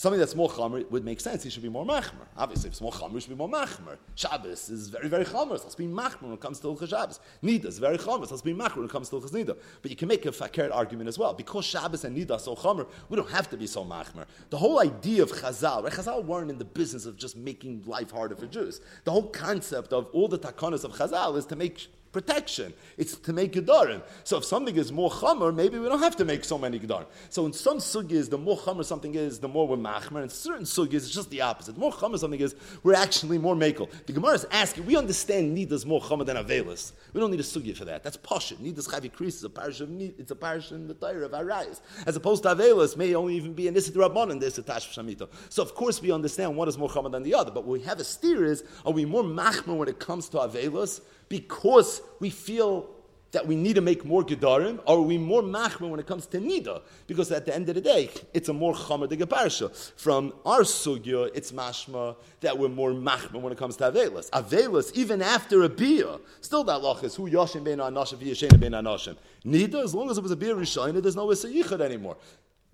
[0.00, 1.42] Something that's more chamer would make sense.
[1.42, 2.24] He should be more machmer.
[2.34, 3.98] Obviously, if it's more chamer, should be more machmer.
[4.14, 5.58] Shabbos is very, very chamer.
[5.58, 7.20] So let's be machmer when it comes to Hilchas Shabbos.
[7.42, 8.24] Nida is very chamer.
[8.24, 9.58] So let's be machmer when it comes to Hilchas Nida.
[9.82, 11.34] But you can make a fakir argument as well.
[11.34, 14.24] Because Shabbos and Nida are so chamer, we don't have to be so machmer.
[14.48, 15.92] The whole idea of Chazal, right?
[15.92, 18.80] Chazal weren't in the business of just making life harder for Jews.
[19.04, 22.72] The whole concept of all the takanas of Chazal is to make protection.
[22.96, 24.02] It's to make gedarim.
[24.24, 27.06] So if something is more chamer, maybe we don't have to make so many gedarim.
[27.28, 30.22] So in some sugis, the more chamer something is, the more we're machmer.
[30.22, 31.74] In certain sugis, it's just the opposite.
[31.74, 33.88] The more chamer something is, we're actually more makel.
[34.06, 36.92] The Gemara is asking, we understand nidas more chamer than avelis.
[37.12, 38.02] We don't need a sugi for that.
[38.02, 38.56] That's poshut.
[38.56, 40.14] Nidas chavi kris is a parish of need.
[40.18, 41.80] It's a parish in the Torah of Arayas.
[42.06, 45.28] As opposed to avelis, may only even be an isid rabban and this tash shamita.
[45.48, 47.50] So of course we understand one is more chamer than the other.
[47.50, 51.00] But we have a steer is, are we more machmer when it comes to avelis?
[51.30, 52.90] Because we feel
[53.30, 56.26] that we need to make more gedarim, or are we more machmer when it comes
[56.26, 56.82] to nida?
[57.06, 59.72] Because at the end of the day, it's a more chamer de parsha.
[59.96, 64.28] From our sugya, it's mashma that we're more machmer when it comes to avelis.
[64.30, 68.72] Avelis, even after a bia, still that loch is who yashim ben anashim v'yashena ben
[68.72, 69.16] anashim.
[69.46, 72.16] Nida, as long as it was a bia rishayna, there's no yichud anymore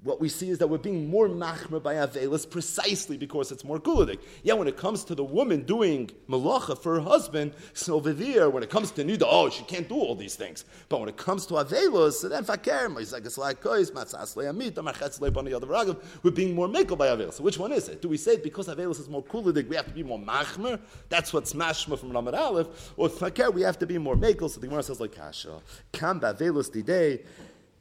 [0.02, 3.80] what we see is that we're being more machmer by Avelis precisely because it's more
[3.80, 4.20] kuladik.
[4.42, 8.62] Yeah, when it comes to the woman doing malacha for her husband, so there, when
[8.62, 10.64] it comes to Nida, oh, she can't do all these things.
[10.88, 12.44] But when it comes to Avelis, then
[16.22, 17.34] we're being more makel by Avelis.
[17.34, 18.02] So which one is it?
[18.02, 20.78] Do we say because Avelis is more kuladik, we have to be more machmer?
[21.08, 22.92] That's what's mashma from Ramad Aleph.
[22.96, 24.50] Or fakir, we have to be more makel.
[24.50, 25.60] So the Gemara says like Kasha,
[25.92, 27.22] kam ba'Avelis today,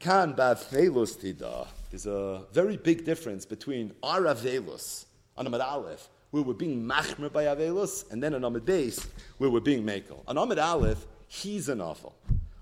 [0.00, 1.68] kan ba'Avelis tida.
[1.90, 7.32] There's a very big difference between our Avelus on Amid Aleph, where we're being machmer
[7.32, 9.06] by Avelus, and then on Amid Beis,
[9.38, 10.22] where we're being makel.
[10.26, 12.12] On Amid Aleph, he's an Avel.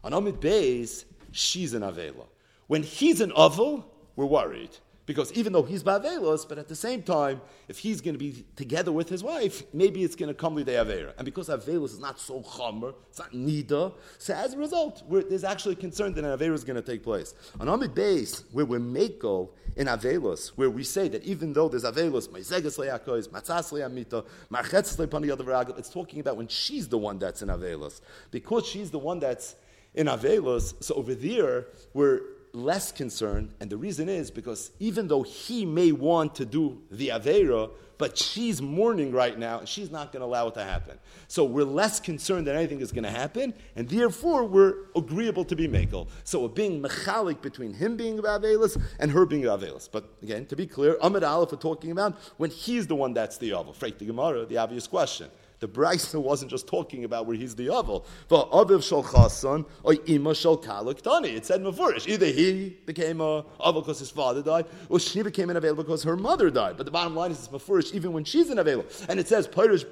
[0.02, 2.26] On Amid Beis, she's an Avela.
[2.66, 3.84] When he's an Avel,
[4.16, 4.76] we're worried.
[5.07, 8.45] Because even though he's Bavelos, but at the same time, if he's going to be
[8.57, 11.12] together with his wife, maybe it's going to come with Avera.
[11.19, 15.45] And because Avelos is not so Chomer, it's not Nida, so as a result, there's
[15.45, 17.35] actually concern that an Avera is going to take place.
[17.61, 21.85] On Amid Beis, where we're Mako in Avelos, where we say that even though there's
[21.85, 27.43] Avelos, Maizegas Leakois, Matzas Leamita, Marchetz Leapani it's talking about when she's the one that's
[27.43, 28.01] in Avelos.
[28.31, 29.57] Because she's the one that's
[29.95, 32.21] in Avelos, so over there, we're
[32.55, 37.09] less concerned, and the reason is because even though he may want to do the
[37.09, 40.99] Avera, but she's mourning right now, and she's not going to allow it to happen.
[41.29, 45.57] So we're less concerned that anything is going to happen, and therefore we're agreeable to
[45.57, 46.09] be Mekel.
[46.25, 49.88] So we're being mechalik between him being Avelis and her being Avelis.
[49.90, 53.38] But again, to be clear, Ahmed Aleph are talking about when he's the one that's
[53.38, 53.75] the Avel.
[53.75, 55.31] Freik the Gemara, the obvious question.
[55.61, 58.05] The Brisa wasn't just talking about where he's the Avel.
[58.29, 62.07] But Aviv Shal Chasan or Ima Shal Kalak It said Mefurish.
[62.07, 66.03] Either he became a Avel because his father died, or she became an Avel because
[66.03, 66.77] her mother died.
[66.77, 68.85] But the bottom line is it's Mefurish even when she's an Avel.
[69.09, 69.87] And it says Pirish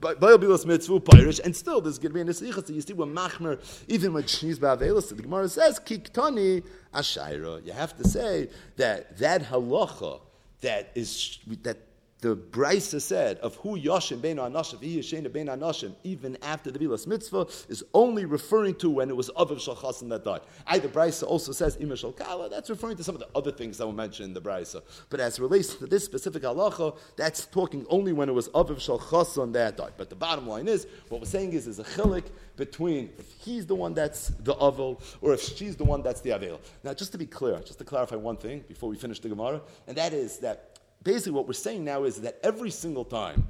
[0.00, 2.66] Bilas Pirish, and still there's going to be an nesicha.
[2.66, 5.14] So you see, we're machmer even when she's ba'avelis.
[5.14, 6.62] The Gemara says kiktani
[6.94, 7.64] ashaira.
[7.64, 10.20] You have to say that that halacha
[10.62, 11.78] that is that
[12.20, 17.06] the Brisa said of who Yashim Ben Anashim, Yashena Ben Anashim, even after the Bilas
[17.06, 20.40] Mitzvah, is only referring to when it was Aviv Shalchasim that died.
[20.66, 23.86] Either Brisa also says Ima Kala, that's referring to some of the other things that
[23.86, 24.82] were mentioned in the Brisa.
[25.08, 29.52] But as relates to this specific halacha, that's talking only when it was Aviv Shalchasim
[29.54, 29.92] that died.
[29.96, 32.24] But the bottom line is, what we're saying is, is a chilik
[32.56, 36.32] between if he's the one that's the Avil or if she's the one that's the
[36.32, 36.60] Avil.
[36.84, 39.62] Now, just to be clear, just to clarify one thing before we finish the Gemara,
[39.86, 40.69] and that is that
[41.02, 43.46] basically what we're saying now is that every single time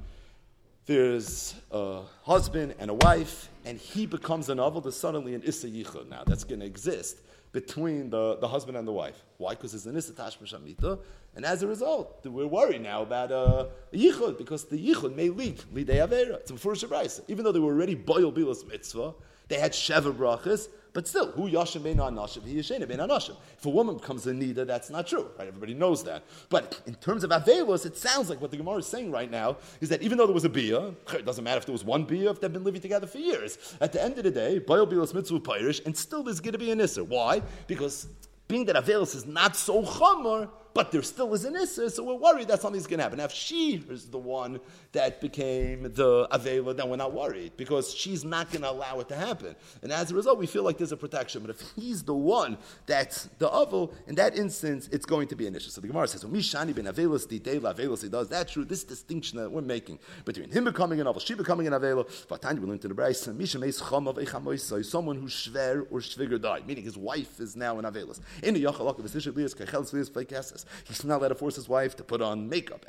[0.86, 5.68] there's a husband and a wife, and he becomes an avil, there's suddenly an Issa
[5.68, 7.18] Yichud now that's going to exist
[7.52, 9.22] between the, the husband and the wife.
[9.38, 9.50] Why?
[9.54, 10.98] Because it's an Issa Tashma Shamita,
[11.36, 15.28] and as a result, we're worried now about uh, a Yichud, because the Yichud may
[15.28, 16.34] lead, Lidei Avera.
[16.40, 19.14] It's a Mefurish Even though they were already Boil Bilas Mitzvah,
[19.50, 23.36] they had Sheva Brachas, but still, who Yashim Bein Anashim, he Yashena Bein Anashim.
[23.58, 25.46] If a woman becomes a Nida, that's not true, right?
[25.46, 26.24] Everybody knows that.
[26.48, 29.58] But in terms of Avelos, it sounds like what the Gemara is saying right now
[29.80, 32.04] is that even though there was a Bia, it doesn't matter if there was one
[32.04, 33.76] Bia, if they've been living together for years.
[33.80, 36.58] At the end of the day, Baal Bilas Mitzvah Pirish, and still there's going to
[36.58, 37.06] be an Isser.
[37.06, 37.42] Why?
[37.66, 38.08] Because
[38.48, 42.14] being that Avelos is not so Chamor, but there still is an Issa, so we're
[42.14, 43.18] worried that something's going to happen.
[43.18, 44.60] Now, if she is the one
[44.92, 49.08] that became the Avela, then we're not worried because she's not going to allow it
[49.08, 49.56] to happen.
[49.82, 51.42] And as a result, we feel like there's a protection.
[51.42, 52.56] But if he's the one
[52.86, 55.70] that's the Avel, in that instance, it's going to be an issue.
[55.70, 58.64] So the Gemara says, Mishani ben Avelos detail Avelos, he does that true.
[58.64, 62.60] This distinction that we're making between him becoming an Avel, she becoming an Avela, Vatani,
[62.60, 66.66] we learned in the Bryce, Misha meis chamav echamoisai, someone who's shver or shviger died,
[66.66, 68.20] meaning his wife is now an Avelos.
[68.42, 70.88] In the Yachalak of Esisha Lias, Kachelis Lias, Fekesses.
[70.88, 72.84] He's not allowed to force his wife to put on makeup.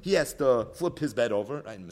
[0.00, 1.62] He has to flip his bed over.
[1.62, 1.78] Right?
[1.78, 1.86] We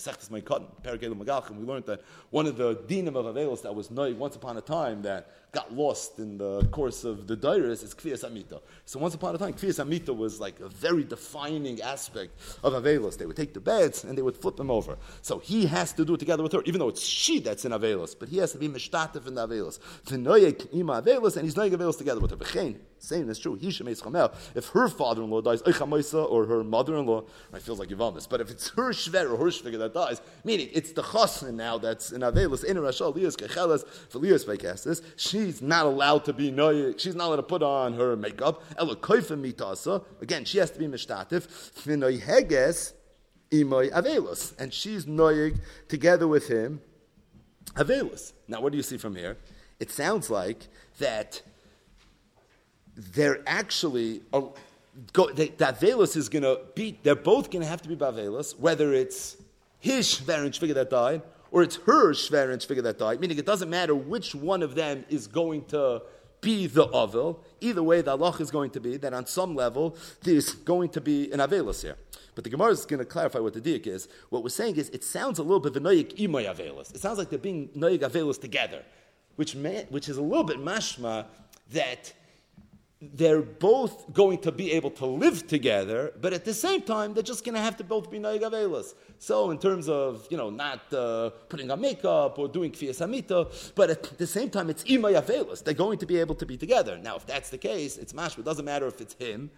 [1.67, 5.03] learned that one of the dinim of Avelos that was noig once upon a time
[5.03, 8.63] that got lost in the course of the Dairis is Kfiyas Amita.
[8.87, 12.33] So once upon a time, Kfiyas Amita was like a very defining aspect
[12.65, 13.19] of Avelos.
[13.19, 14.97] They would take the beds and they would flip them over.
[15.21, 17.73] So he has to do it together with her, even though it's she that's in
[17.73, 19.79] Avelos, but he has to be Mishtatif in the Avelos.
[20.73, 22.75] Ima Avelos, and he's noig Avelos together with her.
[22.99, 23.57] Same is true.
[23.57, 24.33] He shemes Chamel.
[24.55, 25.61] If her father-in-law dies,
[26.15, 29.79] or her mother-in-law, I feels like Yivamis, but if it's her shver or her shviga
[29.81, 34.45] that dies, meaning it's the chasna now that's in Avelis, in Rashal, Lias, Kechelas, Filias,
[34.47, 35.03] Vekastis,
[35.43, 38.63] she's not allowed to be noyik, she's not allowed to put on her makeup.
[40.21, 41.87] Again, she has to be mishtatif.
[44.59, 46.81] And she's noyik together with him,
[47.75, 48.33] Avelis.
[48.49, 49.37] Now, what do you see from here?
[49.81, 51.43] It sounds like that
[52.95, 54.51] they're actually are,
[55.13, 56.99] go, they, that Velos is going to be.
[57.03, 59.37] They're both going to have to be Bavelos, whether it's
[59.81, 61.23] his Shver and Shviga that died
[61.53, 63.21] or it's her Shver and Shviga that died.
[63.21, 66.03] Meaning, it doesn't matter which one of them is going to
[66.41, 67.45] be the Avil.
[67.61, 71.01] Either way, the Allah is going to be that on some level there's going to
[71.01, 71.97] be an Avelos here.
[72.35, 74.09] But the Gemara is going to clarify what the diak is.
[74.31, 76.95] What we're saying is, it sounds a little bit v'noyik imoy avelis.
[76.95, 78.83] It sounds like they're being noyik avelis together,
[79.37, 81.27] which may, which is a little bit mashma
[81.71, 82.13] that
[83.15, 87.23] they're both going to be able to live together, but at the same time, they're
[87.23, 88.95] just going to have to both be Naigavelas.
[89.19, 93.49] So, in terms of, you know, not uh, putting on makeup or doing Kfiyas Amita,
[93.75, 95.65] but at the same time, it's Imayavelas.
[95.65, 96.97] They're going to be able to be together.
[96.97, 98.41] Now, if that's the case, it's mashma.
[98.41, 99.51] It doesn't matter if it's him,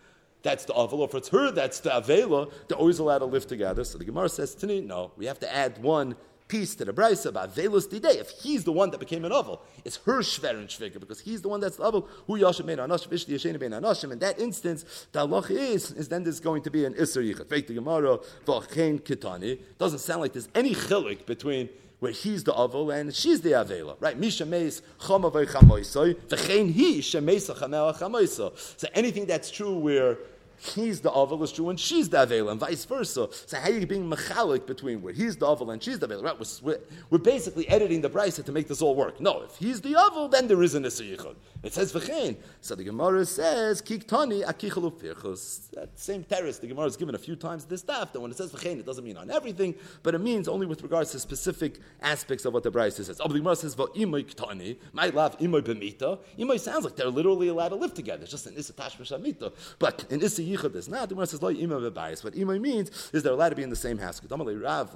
[0.44, 2.52] that's the Avel, or if it's her, that's the Avela.
[2.68, 3.82] They're always allowed to live together.
[3.82, 6.16] So the Gemara says me, no, we have to add one
[6.54, 8.14] piece to the Brisa about Velus Didei.
[8.20, 11.48] If he's the one that became an Oval, it's her Shver and because he's the
[11.48, 14.12] one that's the Oval, who Yashim Ben Anashim, Ishti Yashena Ben Anashim.
[14.12, 17.48] In that instance, the Allah is, is then there's going to be an Isser Yichad.
[17.48, 19.58] Fake the Gemara, V'achein Kitani.
[19.78, 23.96] Doesn't sound like there's any chilik between where he's the Avel and she's the Avela,
[23.98, 24.16] right?
[24.16, 28.56] Misha meis chamavay chamoisoi, v'chein he shemeisa chamel chamoiso.
[28.78, 30.18] So anything that's true where
[30.58, 33.28] he's the Avel is true and she's the Avel, and vice versa.
[33.46, 36.22] So how are you being mechalik between where he's the Avel and she's the Avel?
[36.22, 36.62] Right?
[36.62, 36.78] We're,
[37.10, 39.20] we're, basically editing the Brisa to make this all work.
[39.20, 41.36] No, if he's the Avel, then there is an Yichud.
[41.62, 42.36] It says v'chein.
[42.60, 45.70] So the Gemara says kiktani firchus.
[45.70, 48.12] That same terrace the Gemara is given a few times this stuff.
[48.12, 50.82] That when it says v'chein, it doesn't mean on everything, but it means only with
[50.82, 53.20] regards to specific aspects of what the Brisa says.
[53.20, 54.76] Oh, the Gemara says v'imoy ktani.
[54.92, 56.18] My love imoy b'mita.
[56.38, 58.22] Imoy sounds like they're literally allowed to live together.
[58.22, 61.08] It's just an issa tashmish But in issa yichud is not.
[61.08, 62.22] The Gemara says lo ima b'bayis.
[62.24, 64.20] What ima means is they're allowed to be in the same house.
[64.24, 64.94] Rav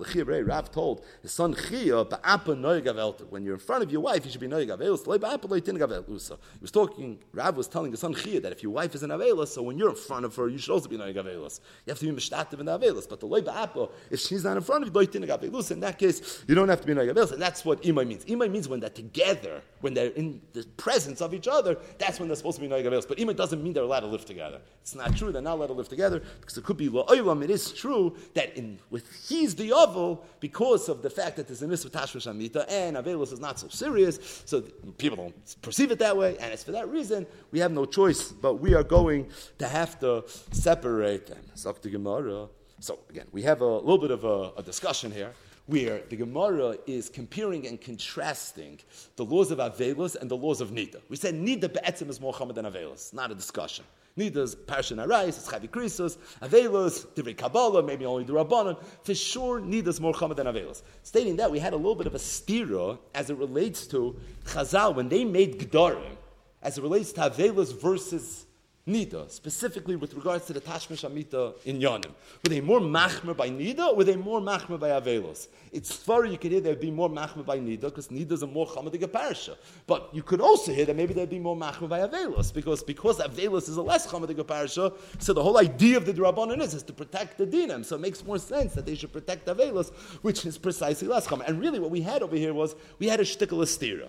[0.48, 2.04] Rav told his son Chia.
[2.04, 6.30] When you're in front of your wife, you should be lo tingavelusa.
[6.30, 7.18] He was talking.
[7.32, 9.78] Rav was telling his son Chia that if your wife is an avelis, so when
[9.78, 11.60] you're in front of her, you should also be noygavelus.
[11.86, 13.08] You have to be mishtativ in the avelis.
[13.08, 15.70] But the lo ba'apa, if she's not in front of you, lo tingavelus.
[15.70, 18.24] In that case, you don't have to be noygavelus, and that's what ima means.
[18.24, 21.76] Ima means when they're together, when they're in the presence of each other.
[21.98, 23.06] That's when they're supposed to be noygavelus.
[23.08, 24.60] But ima doesn't mean they're allowed to live together.
[24.82, 25.32] It's not true.
[25.38, 27.44] They're not allowed to live together because it could be la'olam.
[27.44, 31.62] It is true that in with he's the oval because of the fact that there's
[31.62, 34.62] a mitzvah tashmish amita and avelus is not so serious, so
[34.98, 38.32] people don't perceive it that way, and it's for that reason we have no choice,
[38.32, 41.38] but we are going to have to separate them.
[41.54, 45.32] So again, we have a little bit of a, a discussion here
[45.66, 48.80] where the Gemara is comparing and contrasting
[49.16, 51.00] the laws of Avelis and the laws of Nida.
[51.08, 53.12] We said Nida Be'etzim is more Chama than Avelis.
[53.12, 53.84] Not a discussion.
[54.18, 58.76] Nida's Parshan Arais, Chavi Krisos, Avelos, Divrei Kabbalah, maybe only the Rabbanon.
[59.04, 60.82] For sure, Nida's more Chama than Avelos.
[61.04, 64.94] Stating that, we had a little bit of a stira as it relates to Chazal,
[64.96, 66.16] when they made Gedarim,
[66.62, 68.44] as it relates to Avelos versus
[68.88, 72.10] Nida, specifically with regards to the Tashmish Amita in Yanim.
[72.42, 75.48] Were they more machmer by Nida or were they more machmer by Avelos?
[75.72, 78.46] It's far you could hear there'd be more machmer by Nida because Nida is a
[78.46, 79.56] more Chamadig parsha.
[79.86, 83.18] But you could also hear that maybe there'd be more machmer by Avelos because because
[83.18, 86.82] Avelos is a less Chamadig parsha, so the whole idea of the Drabanan is, is
[86.84, 87.84] to protect the Dinam.
[87.84, 91.46] So it makes more sense that they should protect Avelos, which is precisely less Chama.
[91.46, 94.08] And really what we had over here was we had a shtickle stira.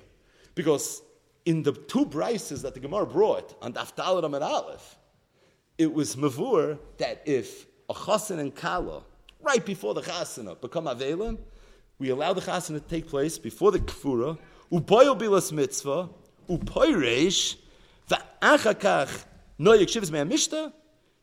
[0.55, 1.01] Because
[1.45, 4.97] in the two brises that the Gemara brought on Daftal Amar Aleph,
[5.77, 9.03] it was mavur that if a chasen and kala,
[9.41, 11.37] right before the chasana, become avelim,
[11.97, 14.37] we allow the chasana to take place before the kfura,
[14.71, 16.09] upoyo bilas mitzvah,
[16.49, 17.55] upoyresh,
[18.09, 19.25] va'achakach
[19.59, 20.73] noyek shivs mea mishta,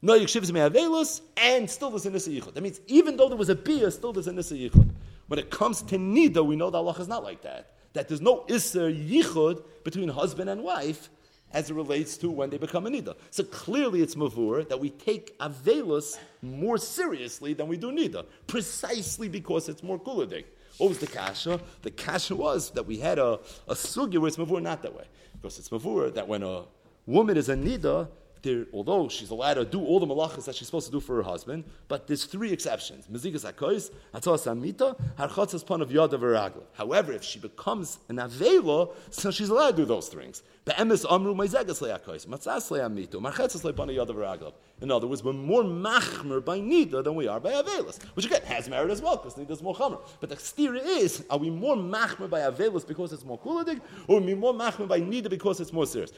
[0.03, 2.55] noyek shivs mea avelos, and still there's a nisa yichud.
[2.55, 4.91] That means even though there was a bia, still there's a nisa yichud.
[5.27, 8.21] When it comes to nida, we know that Allah is not like that that there's
[8.21, 11.09] no Isser Yichud between husband and wife
[11.53, 13.17] as it relates to when they become a Nida.
[13.31, 19.29] So clearly it's Mavur that we take Avelus more seriously than we do Nida, precisely
[19.29, 20.45] because it's more Kuladik.
[20.77, 21.59] What was the kasha?
[21.83, 25.05] The kasha was that we had a, a sugya where it's mavur not that way.
[25.33, 26.65] Because it's mavur that when a
[27.07, 28.09] woman is a nida,
[28.47, 31.17] there, although she's allowed to do all the malachas that she's supposed to do for
[31.17, 33.07] her husband, but there's three exceptions.
[33.09, 36.63] Mezigas akois, atos amita, harchatzas pon of veragla.
[36.73, 40.43] However, if she becomes an avela, so she's allowed to do those things.
[40.65, 44.53] Be'emes amru meizegas le'akois, matzas le'amitu, marchetzas le'pon of veragla.
[44.81, 48.43] In other words, we're more machmer by nida than we are by avelas, which again
[48.43, 50.01] has merit as well, because nida is more chamer.
[50.21, 54.19] But the steer is, are we more machmer by avelas because it's more kuladig, or
[54.19, 56.13] are we more machmer by nida because it's more serious?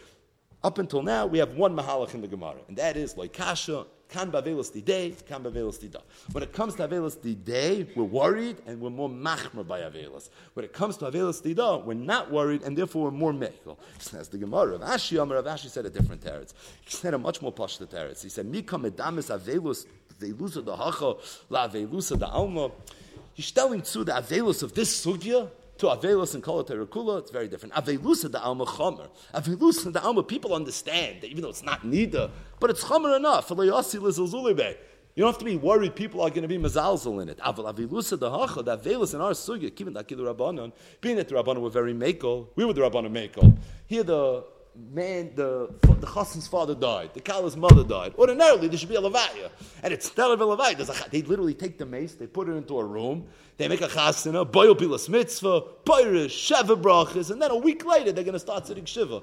[0.64, 3.86] Up until now, we have one mahalach in the Gemara, and that is like kasha,
[4.08, 6.00] kan bavelos day, kan bavelos da.
[6.32, 10.30] When it comes to avelos day, we're worried and we're more machmer by avelos.
[10.54, 13.76] When it comes to avelos da, we're not worried and therefore we're more mekel.
[13.98, 14.78] Says the Gemara.
[14.78, 16.54] Rav Ashi Amar, Rav Ashi said a different teretz.
[16.80, 18.22] He said a much more pashta teretz.
[18.22, 19.86] He said, "Mika medamis avelos
[20.18, 21.14] velusa da hacha
[21.50, 22.72] la velusa da alma."
[23.34, 25.48] He's telling to the avelos of this sugya
[25.78, 27.74] to Avelus and Kol Terakula, it's very different.
[27.74, 29.08] Avelusa the Alma Chomer.
[29.32, 33.50] Avelusa the Alma, people understand that even though it's not Nida, but it's Chomer enough.
[35.18, 37.38] You don't have to be worried people are going to be mazalzel in it.
[37.38, 41.60] Avilusa the hacha, the avelus in our sugya, given that rabbanon, being that the rabbanon
[41.60, 43.56] were very makel, we were the rabbanon makel.
[43.86, 44.44] Here the
[44.92, 45.70] man, the
[46.00, 48.14] the chassan's father died, the kala's mother died.
[48.16, 49.50] Ordinarily, there should be a levaya,
[49.82, 51.10] and it's not a levaya.
[51.10, 53.26] They literally take the mace, they put it into a room,
[53.56, 58.12] they make a chasana, boil pilas mitzvah, pirish, sheva brachas, and then a week later
[58.12, 59.22] they're going to start sitting shiva.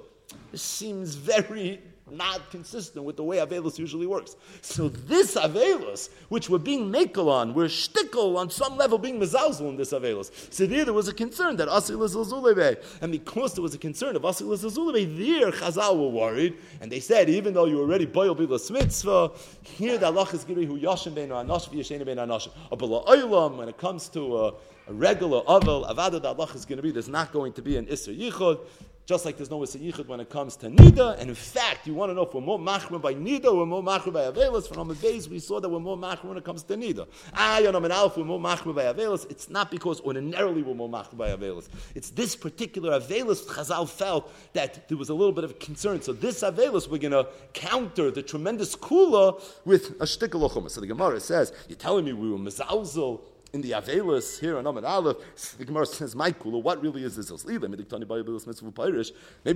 [0.52, 1.82] This seems very
[2.12, 4.36] not consistent with the way Avelus usually works.
[4.62, 9.70] So this Avelus, which we're being makel on, we're shtickle on some level being mezalzel
[9.70, 10.32] in this Avelus.
[10.54, 14.16] So there, there was a concern that Asil is And because there was a concern
[14.16, 18.36] of Asil is there Chazal were worried, and they said, even though you already boil
[18.36, 19.32] bilas mitzvah,
[19.64, 22.50] here the Allah is giving who yashim ben anash v'yashen ben anash.
[22.72, 24.48] A bala'ilam when it comes to a,
[24.88, 27.78] a regular avel, avada the Allah is going to be, there's not going to be
[27.78, 28.60] an Isra Yichud.
[29.06, 32.10] Just like there's no Yichud when it comes to Nida, and in fact, you want
[32.10, 34.68] to know if we're more machmer by Nida or more machmer by Avelis.
[34.74, 37.08] From the days we saw that we're more machmer when it comes to Nida.
[37.34, 39.30] Ah, you know, we're more machmer by Avelis.
[39.30, 41.70] It's not because ordinarily we're more machmer by Avelis.
[41.94, 46.02] It's this particular Avelis Chazal felt that there was a little bit of concern.
[46.02, 50.88] So this Avelis, we're going to counter the tremendous kula with a shtickal So the
[50.88, 53.22] Gemara says, you're telling me we were mezalzel
[53.56, 55.16] in the Avelis here on Amid Aleph,
[55.58, 57.62] the Gemara says, "My kula, what really is this zilzal?
[57.62, 57.78] Maybe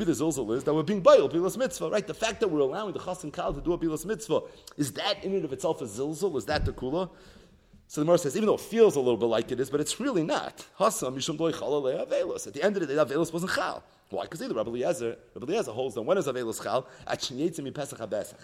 [0.05, 2.07] the zilzal is that we're being bayil bilas mitzvah, right?
[2.07, 4.39] The fact that we're allowing the chas and kal to do a bilas mitzvah
[4.77, 6.37] is that in and of itself a zilzal?
[6.37, 7.09] Is that the kula?
[7.87, 9.81] So the Gemara says, even though it feels a little bit like it is, but
[9.81, 10.65] it's really not.
[10.79, 11.35] Hasam mishum.
[12.47, 13.83] At the end of the day, Avelis wasn't chal.
[14.11, 14.23] Why?
[14.23, 16.87] Because either Rabbi Eliezer, Rabbi Eliezer holds that when is Avelis chal?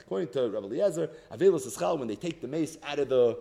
[0.01, 3.37] According to Rabbi Eliezer, Avelis is chal when they take the mace out of the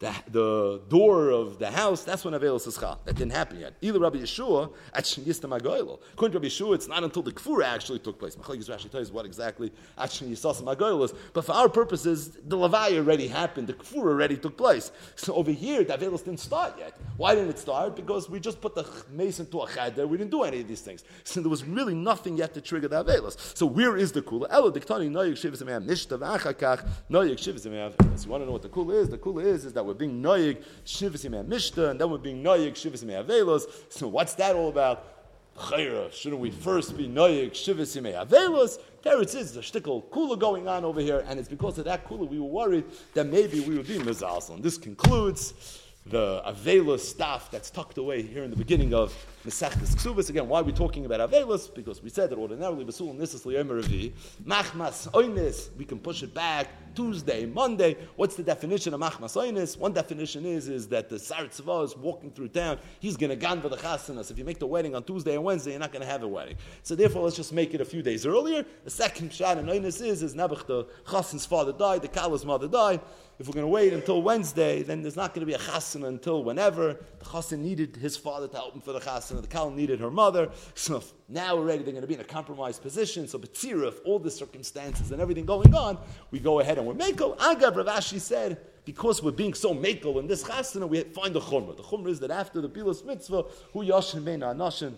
[0.00, 3.00] the, the door of the house, that's when Avelis is chal.
[3.04, 3.74] That didn't happen yet.
[3.80, 5.98] Either Rabbi Yeshua, at Shinyista Magoilo.
[6.12, 8.36] According to Rabbi Yeshua, it's not until the Kfura actually took place.
[8.36, 11.14] Machlekes Rashi tells you what exactly at Shinyista Magoilo is.
[11.32, 13.66] But for our purposes, the Levaya already happened.
[13.66, 14.92] The Kfura already took place.
[15.16, 16.96] So over here, the Avelis didn't start yet.
[17.16, 17.96] Why didn't it start?
[17.96, 20.06] Because we just put the mason to a cheder.
[20.06, 21.02] We didn't do any of these things.
[21.24, 23.56] So there was really nothing yet to trigger the Avelis.
[23.56, 24.46] So where is the Kula?
[24.50, 28.94] Elo diktani noyik shivas nishtav achakach noyik shivas You want to know what the Kula
[28.94, 29.08] is?
[29.08, 32.72] The Kula is, is that we're being noyig shivas mishta, and then we're being noyig
[32.72, 33.64] shivas avelos.
[33.88, 35.14] So what's that all about?
[35.56, 38.78] Chayra, shouldn't we first be noyig shivas avelos?
[39.02, 42.28] Teretz is the shtickle kula going on over here, and it's because of that kula
[42.28, 42.84] we were worried
[43.14, 44.54] that maybe we would be mizalsel.
[44.54, 49.14] And this concludes the Avelos stuff that's tucked away here in the beginning of
[49.48, 51.74] Again, why are we talking about Avelos?
[51.74, 54.12] Because we said that ordinarily Basul Nisis Liyomer Revi,
[54.44, 57.96] Machmas Oinis, we can push it back Tuesday, Monday.
[58.16, 59.78] What's the definition of Machmas Oinis?
[59.78, 63.60] One definition is, is that the Sarat is walking through town, he's going to gan
[63.60, 64.30] for the chasanas.
[64.30, 66.28] If you make the wedding on Tuesday and Wednesday, you're not going to have a
[66.28, 66.56] wedding.
[66.82, 68.64] So therefore, let's just make it a few days earlier.
[68.84, 72.68] The second shot in Oinis is, is Nebuch, the chasan's father died, the Kala's mother
[72.68, 73.00] died.
[73.38, 76.04] If we're going to wait until Wednesday, then there's not going to be a chasen
[76.04, 76.94] until whenever.
[77.20, 78.98] The chasen needed his father to help him for the
[79.38, 80.50] chasen, the kal needed her mother.
[80.74, 83.28] So now already they're going to be in a compromised position.
[83.28, 85.98] So Betzira, if all the circumstances and everything going on,
[86.30, 87.34] we go ahead and we're mako.
[87.36, 91.40] Agav Rav Ashi said, because we're being so makel in this chasana, we find the
[91.40, 91.76] chumrah.
[91.76, 94.94] The chumrah is that after the bilas mitzvah, hu yashin bein anashin,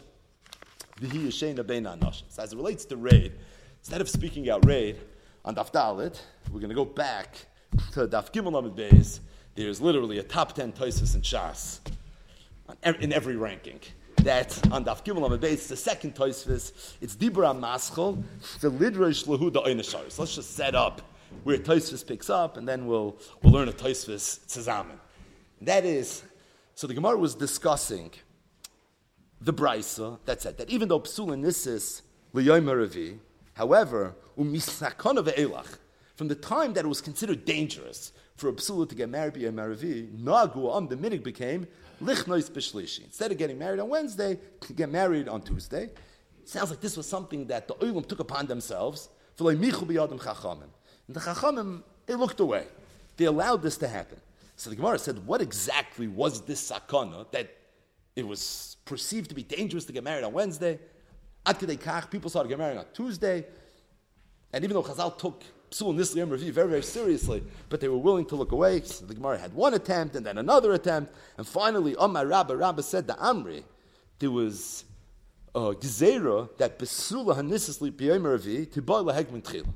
[1.01, 2.23] v'hi yashena bein anashin.
[2.29, 3.33] So as it relates to raid,
[3.79, 4.99] instead of speaking out raid
[5.45, 6.21] on Daftalit,
[6.53, 7.47] we're going to go back
[7.93, 9.21] to Daf Gimel Amid Beis,
[9.57, 11.81] there's literally a top 10 Toisus in Shas
[12.85, 13.81] in every ranking.
[14.17, 18.23] That on Daf Gimel Amid Beis, the second Toisus, it's Dibra Maschel,
[18.61, 20.19] the Lidrash Lehuda Oinasharis.
[20.19, 21.01] Let's just set up
[21.45, 24.99] where Toisus picks up, and then we'll, we'll learn a Toisus Tzazamen.
[25.63, 26.23] That is,
[26.75, 28.11] so the Gemara was discussing
[29.41, 32.03] the Brisa that said that even though Psul and Nisis,
[33.55, 35.79] however, umisakona
[36.15, 39.41] from the time that it was considered dangerous for a psula to get married by
[39.41, 41.67] a maravi, nagu am the minig became
[42.01, 43.05] lichnois.
[43.05, 44.39] Instead of getting married on Wednesday,
[44.77, 45.91] get married on Tuesday.
[46.45, 49.09] Sounds like this was something that the Oilam took upon themselves.
[49.39, 52.67] And the Chachamim, they looked away.
[53.17, 54.19] They allowed this to happen.
[54.57, 57.57] So the Gemara said, what exactly was this sakana that
[58.17, 60.79] it was perceived to be dangerous to get married on Wednesday?
[61.47, 61.59] Ad
[62.11, 63.47] people started getting married on Tuesday.
[64.53, 68.27] And even though Chazal took Psul Nisli review very, very seriously, but they were willing
[68.27, 68.81] to look away.
[68.83, 72.83] So the Gemara had one attempt and then another attempt, and finally, Omar Rabba, Rabba
[72.83, 73.63] said to Amri,
[74.19, 74.85] there was
[75.55, 79.73] a gezerah that Besula Hanisisli Revi to Boy Tchila.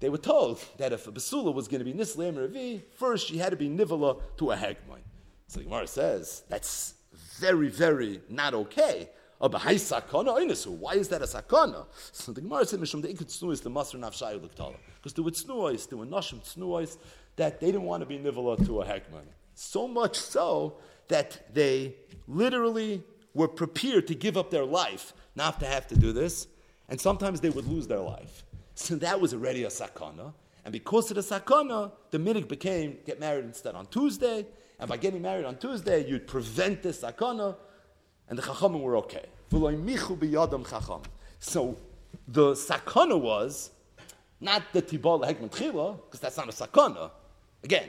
[0.00, 3.38] They were told that if a Besula was going to be Nisli Revi, first she
[3.38, 5.02] had to be Nivala to a Hegman.
[5.48, 6.94] So the Gemara says, that's
[7.38, 9.10] very, very not okay.
[9.38, 11.86] Why is that a sakana?
[12.12, 15.32] So the Gemara said, "Mishum the ikut is the master nafshayu l'ktala." Because there were
[15.32, 16.96] tznuos, there were nashim tznuos
[17.36, 19.26] that they didn't want to be nivala to a hekman.
[19.54, 20.78] So much so
[21.08, 21.96] that they
[22.26, 23.02] literally
[23.34, 26.46] were prepared to give up their life not to have to do this,
[26.88, 28.44] and sometimes they would lose their life.
[28.76, 30.32] So that was already a sakana.
[30.64, 34.46] And because of the sakana, the minig became get married instead on Tuesday,
[34.80, 37.56] and by getting married on Tuesday, you'd prevent the sakana
[38.30, 39.26] and the Chachamim were okay.
[41.40, 41.76] So
[42.26, 43.70] the sakana was
[44.40, 47.10] not the tibal hekman tchila, because that's not a sakana.
[47.62, 47.88] Again,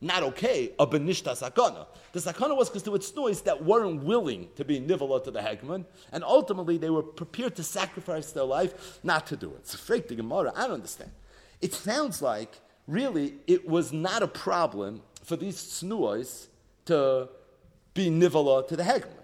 [0.00, 1.86] not okay, a benishta sakana.
[2.12, 5.40] The sakana was because there were tznois that weren't willing to be nivala to the
[5.40, 9.66] hegman, and ultimately they were prepared to sacrifice their life not to do it.
[9.66, 11.10] So, freak the Gemara, I don't understand.
[11.60, 16.46] It sounds like really it was not a problem for these tznois
[16.86, 17.28] to
[17.94, 19.18] be nivala to the hegman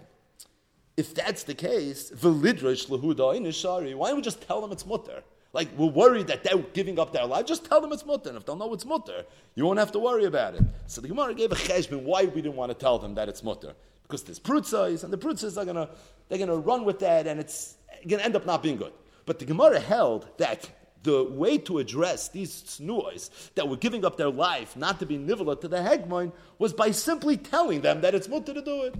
[0.97, 5.23] if that's the case, why don't we just tell them it's mutter?
[5.55, 7.45] Like, we're worried that they're giving up their life.
[7.45, 8.27] Just tell them it's mutter.
[8.27, 9.23] And if they'll know it's mutter,
[9.55, 10.61] you won't have to worry about it.
[10.87, 13.41] So the Gemara gave a cheshbon why we didn't want to tell them that it's
[13.41, 13.71] mutter.
[14.03, 15.89] Because there's prutzais, and the prutzais are to
[16.27, 18.91] they're gonna run with that, and it's to end up not being good.
[19.25, 20.69] But the Gemara held that
[21.03, 25.17] the way to address these tznuos that were giving up their life not to be
[25.17, 28.93] nivela to the hegmoin was by simply telling them that it's mutter to do it.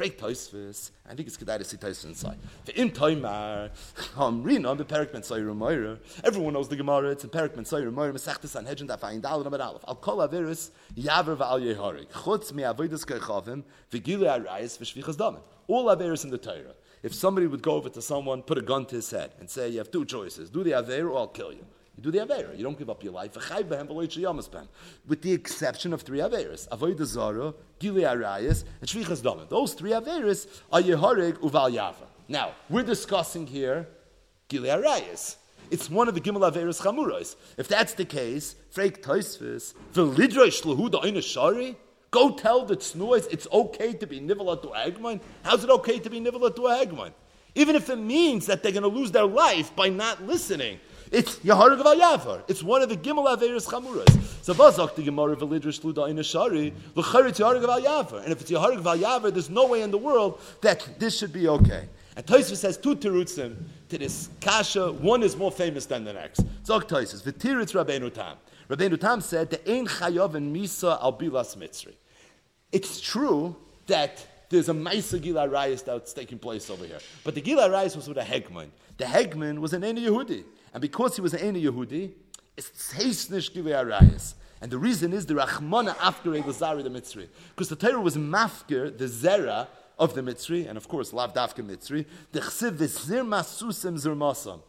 [0.00, 2.38] Freit Toisvis, I think it's kedai to see Toisvis inside.
[2.64, 3.68] For In Toimar,
[4.16, 5.98] Amrina, the Perik Ben Sayir Moira.
[6.24, 7.10] Everyone knows the Gemara.
[7.10, 8.10] It's in Perik Ben Sayir Moira.
[8.10, 9.84] Maseches Sanhedrin Daf Ayin Dalad Amar Aleph.
[9.86, 12.08] Al Kol Averus Yaver V'Al Yeharik.
[12.12, 15.42] Chutz Mi Avodas Kechavim V'Gilei Arayis V'Shvichas Damen.
[15.68, 16.72] All Averus in the Torah
[17.02, 19.68] if somebody would go over to someone, put a gun to his head, and say,
[19.68, 21.66] You have two choices do the Aver or I'll kill you.
[22.00, 22.56] You do the Avera.
[22.56, 23.36] You don't give up your life.
[25.06, 29.46] With the exception of three Averas Avodah Zara, Gili Arayas, and Shvichas Daman.
[29.50, 32.06] Those three Averas are Yehorig Uval Yava.
[32.26, 33.86] Now, we're discussing here
[34.48, 35.36] Gili Arayas.
[35.70, 37.36] It's one of the Gimel Averas Chamuros.
[37.58, 41.76] If that's the case, Freik Toisvis, Velidrosh Lahuda Shari,
[42.10, 46.10] Go tell the tznuas it's okay to be nivala to a How's it okay to
[46.10, 47.12] be nivala to a
[47.54, 50.80] Even if it means that they're going to lose their life by not listening.
[51.10, 52.42] It's Yaharag Yavar.
[52.46, 54.44] It's one of the Gimel Averis Chamuras.
[54.44, 58.22] So Vazak the Gemara Velidrish Luda in Ashari, L'charit Yaharag Yavar.
[58.22, 61.48] And if it's Yaharag Yavar, there's no way in the world that this should be
[61.48, 61.88] okay.
[62.14, 63.56] And Tosfos says two terutzim
[63.88, 64.92] to this kasha.
[64.92, 66.44] One is more famous than the next.
[66.64, 68.36] Zog Tosfos, v'tiritz Rabbeinu Tam.
[68.68, 71.94] Rabbeinu Tam said, the ein chayav and misa al bilas mitzri.
[72.70, 73.56] It's true
[73.88, 76.98] that there's a Maisa Gila Rayas that's taking place over here.
[77.24, 78.68] But the Gila Rayas was with a Hegman.
[78.96, 80.44] The Hegman was an Eni Yehudi.
[80.72, 82.12] And because he was an Eni Yehudi,
[82.56, 84.34] it's Tzeisnish Gila Rayas.
[84.60, 87.28] And the reason is the Rachmana after Elazari the Mitzri.
[87.50, 89.68] Because the Torah was mafker, the Zera
[89.98, 94.60] of the Mitzri, and of course, Lav Dafka Mitzri, the Chsiv V'zir Masusim Zirmasam.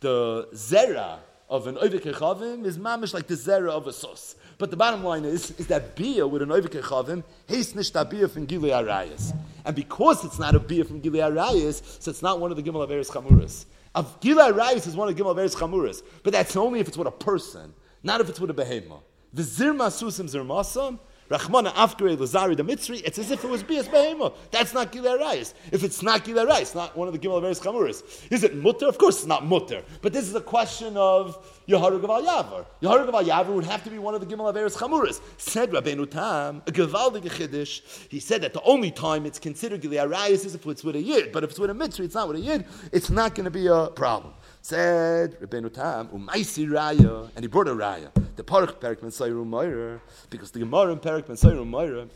[0.00, 1.18] The Zera
[1.48, 4.36] of an Oivik Echavim is mamish like the Zera of a sos.
[4.58, 8.28] But the bottom line is, is that Bia with an Oivik Echavim, he's nicht Bia
[8.28, 9.34] from Gilei Arayas.
[9.64, 12.62] And because it's not a Bia from Gilei Arayas, so it's not one of the
[12.62, 13.64] Gimel Averis Chamuras.
[13.96, 17.08] Of Gilei Arayas is one of Gimel Averis Chamuras, but that's only if it's with
[17.08, 17.72] a person,
[18.02, 19.02] not if it's with a behemoth.
[19.32, 20.98] The Zirma Susim Zirmasam,
[21.28, 24.32] Rachmana after Lazari the Mitzri, it's as if it was Bias Behema.
[24.50, 25.54] That's not Gilei Rayas.
[25.72, 28.02] If it's not Gilei Rayas, not one of the Gimel Averis Chamuras.
[28.30, 28.86] Is it Mutter?
[28.86, 29.82] Of course it's not Mutter.
[30.02, 32.66] But this is a question of Yeharug of Al Yavar.
[32.80, 35.20] Yeharug of Al Yavar would have to be one of the Gimel Averis Chamuras.
[35.36, 40.08] Said Rabbeinu Tam, a Gevaldig Chiddush, he said that the only time it's considered Gilei
[40.08, 41.32] Rayas is if it's with a Yid.
[41.32, 43.50] But if it's with a Mitzri, it's not with a Yid, it's not going to
[43.50, 44.32] be a problem.
[44.66, 48.10] Said Rabbeinu Tam, Umaisi Raya, and he brought a Raya.
[48.34, 52.08] The Parach Perik Ben Moira, because the Gemara in Perik Ben Moira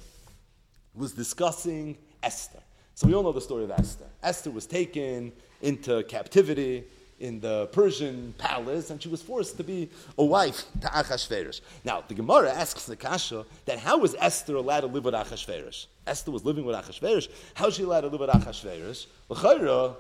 [0.93, 2.59] was discussing Esther.
[2.97, 4.07] So we all know the story of Esther.
[4.25, 5.31] Esther was taken
[5.63, 6.83] into captivity
[7.21, 9.89] in the Persian palace, and she was forced to be
[10.19, 11.61] a wife to Achashverosh.
[11.85, 15.87] Now, the Gemara asks the Kasha that how was Esther allowed to live with Achashverosh?
[16.05, 17.29] Esther was living with Achashverosh.
[17.55, 19.07] How is she allowed to live with Achashverosh?
[19.29, 19.95] L'chayra,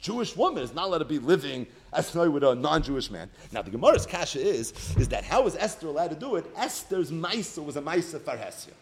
[0.00, 3.28] Jewish woman is not allowed to be living as with a non-Jewish man.
[3.50, 6.46] Now the Gemara's kasha is is that how was Esther allowed to do it?
[6.56, 8.72] Esther's maisa was a maisa farhesia.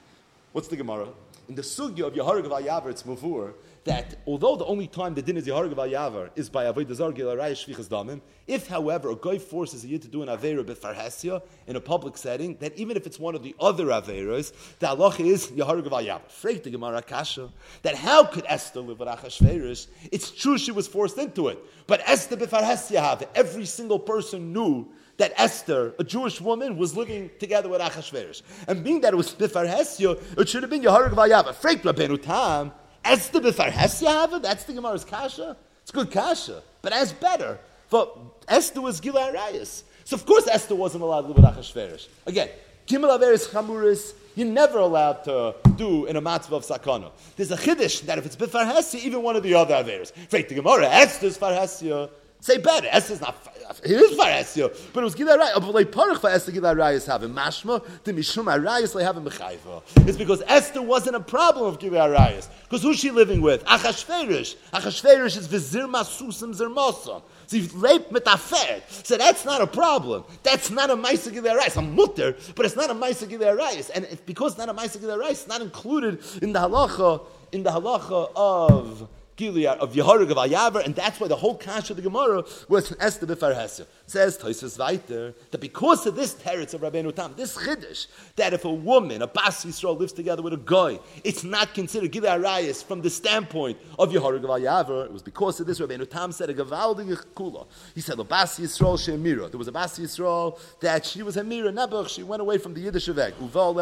[0.56, 1.08] What's the Gemara?
[1.50, 3.52] In the sugya of Yeharag of Ayavar, it's mavur
[3.84, 7.12] that although the only time the din is Yeharag of Ayavar is by Avodah Zar
[7.12, 11.42] Gilaraya Shvichas Damim, if however a guy forces a yid to do an Avera b'farhesia
[11.66, 15.26] in a public setting, that even if it's one of the other Averas, the halacha
[15.26, 16.22] is Yeharag of Ayavar.
[16.30, 17.50] Freit the Gemara Kasha,
[17.82, 19.88] that how could Esther live with Achashverosh?
[20.10, 24.88] It's true she was forced into it, but Esther b'farhesia have every single person knew
[25.18, 28.42] that Esther, a Jewish woman, was living together with Achashverosh.
[28.68, 31.54] And being that it was Bifarhesya, it should have been Yeharag Vayava.
[31.54, 32.72] Freik Rabbeinu Tam,
[33.04, 35.56] Esther Bifarhesya That's the Gemara's Kasha.
[35.82, 37.58] It's good Kasha, but as better.
[37.88, 39.84] For Esther was Gila Arayas.
[40.04, 42.08] So of course Esther wasn't allowed to live with Achashverosh.
[42.26, 42.48] Again,
[42.86, 47.10] Gimel Averis Chamuris, you're never allowed to do in a matzvah of sakana.
[47.36, 50.12] There's a chiddush that if it's bifarhesya, even one of the other averes.
[50.28, 52.10] Freik the Gemara, Esther's farhesya,
[52.46, 52.86] Say better.
[52.92, 53.36] is not.
[53.82, 55.54] It is Faresio, but it was Gilai Rayas.
[55.54, 59.82] But like Parach for Esther Gilai Rayas having mashma the mishum Rayas they have mechayva.
[60.06, 62.48] It's because Esther wasn't a problem of Gilai Rayas.
[62.62, 63.64] Because who's she living with?
[63.64, 64.54] Achashverosh.
[64.72, 67.20] Achashverosh is vizir masusim zirmosam.
[67.48, 68.80] So you've raped metafer.
[69.04, 70.22] So that's not a problem.
[70.44, 71.76] That's not a Maisa Gilei Rayas.
[71.76, 73.90] A mutter, but it's not a Maisa Gilei Rayas.
[73.92, 77.26] And if, because it's not a Maisa Gilei Rayas, it's not included in the halacha
[77.50, 81.90] in the halacha of Gilead of Yeharug of Ayavar, and that's why the whole kash
[81.90, 83.86] of the Gemara was Esther B'Farhesya.
[84.06, 88.06] Says Toisus Weiter that because of this teretz of Rabbeinu Tam, this chiddush,
[88.36, 92.12] that if a woman, a Bas Yisrael, lives together with a guy, it's not considered
[92.12, 95.06] Gilei Arayas from the standpoint of Yeharug of Ayavar.
[95.06, 97.66] It was because of this Rabbeinu Tam said a Gavaldi Kula.
[97.94, 99.50] He said a Bas Yisrael Shemira.
[99.50, 102.08] There was a Bas Yisrael that she was a Mira Nebuch.
[102.08, 103.76] She went away from the Yiddish Avek Uval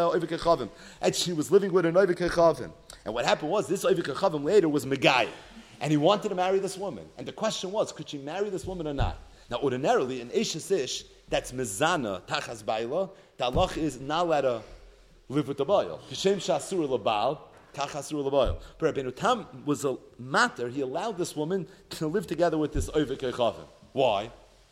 [1.01, 2.19] and she was living with an Oivik
[3.03, 5.27] And what happened was this Oivik later was Megai
[5.81, 7.05] and he wanted to marry this woman.
[7.17, 9.19] And the question was, could she marry this woman or not?
[9.49, 13.09] Now, ordinarily, in Ishes Ish, that's mezana tachas baila.
[13.37, 14.61] The halach is not let her
[15.29, 15.99] live with the bail.
[16.09, 17.39] Kishem shasur lebal
[17.73, 18.57] tachasur lebail.
[18.79, 20.69] But Rabbeinu Tam was a matter.
[20.69, 23.65] He allowed this woman to live together with this ovik echavim.
[23.93, 24.31] Why?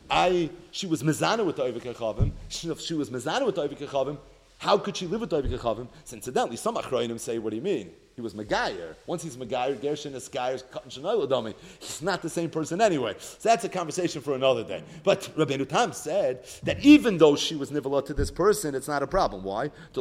[0.10, 2.32] I she was mezana with the ovik echavim.
[2.50, 4.18] She, she was mezana with the ovik echavim.
[4.64, 5.88] How could she live with the ovik?
[6.06, 8.96] So incidentally, some achroinim say, "What do you mean?" He was Megayer.
[9.08, 13.16] Once he's Megayer, Gershon is Gayer, Katan He's not the same person anyway.
[13.20, 14.84] So that's a conversation for another day.
[15.04, 19.04] But Rabbeinu Tam said that even though she was Nivola to this person, it's not
[19.04, 19.44] a problem.
[19.44, 19.66] Why?
[19.66, 19.96] It's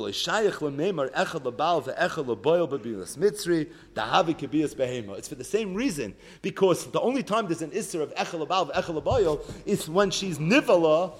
[5.28, 6.14] for the same reason.
[6.42, 11.14] Because the only time there's an Isser of Echel Abal, Echel is when she's Nivola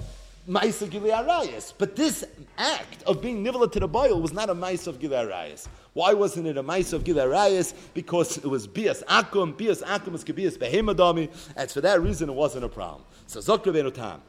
[0.49, 1.73] Maisa Gilearayas.
[1.79, 2.25] But this
[2.59, 5.69] act of being Nivala to the boil was not a Maisa of Gilearayas.
[5.93, 7.75] Why wasn't it a Maisa of Gilearayas?
[7.95, 9.57] Because it was Bias Akum.
[9.57, 11.31] Bias Akum is Kabias Behemadami.
[11.57, 13.05] And for that reason, it wasn't a problem.
[13.27, 14.21] So Zokra Tam.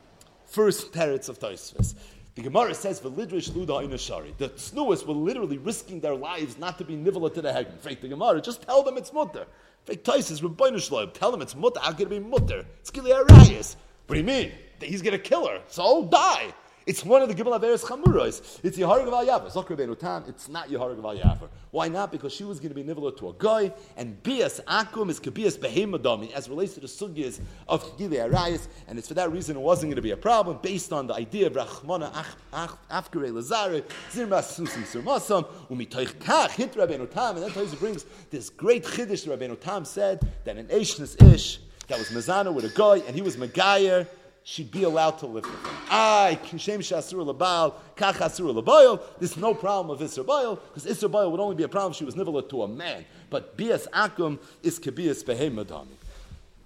[0.46, 1.96] First teretz of Taisvis.
[2.36, 6.84] The Gemara says, "V'lidrish luda inashari." The snuas were literally risking their lives not to
[6.84, 7.80] be nivala to the hegman.
[7.80, 9.46] Fake the Gemara, just tell them it's mutter.
[9.86, 11.80] Fake Taisis, Rabbeinu tell them it's mutter.
[11.80, 12.66] How can it be mutter?
[12.80, 13.76] It's Gilearayas.
[14.08, 14.52] What do you mean?
[14.80, 15.62] That he's going to kill her.
[15.68, 16.54] So die.
[16.86, 18.60] It's one of the Gimel Averis Chamuros.
[18.62, 22.12] It's Yeharag of Al Utam, it's not Yeharag of Why not?
[22.12, 25.58] Because she was going to be niveler to a guy, and Bias Akum is Kabias
[25.58, 27.40] Behemadami, as relates to the sugyas
[27.70, 30.60] of Gilei Arayas, and it's for that reason it wasn't going to be a problem,
[30.62, 32.12] based on the idea of Rachmana
[32.52, 33.82] Afkare Lazare,
[34.12, 39.24] Zirmas Susim Surmasam, Umitoich Kach, hint Rabbeinu Tam, and then Tozer brings this great Chiddush
[39.26, 43.16] that Rabbeinu Tam said, that an Eishnas Ish, that was Mazana with a guy, and
[43.16, 44.08] he was Megayer,
[44.44, 45.76] she'd be allowed to live with him.
[45.90, 51.56] I, Kishem Shasur Labal, Kach Asur there's no problem Isser Bayel, because Bayel would only
[51.56, 53.06] be a problem if she was nivelet to a man.
[53.30, 55.88] But Bias Akum is Kabias Behem Madami.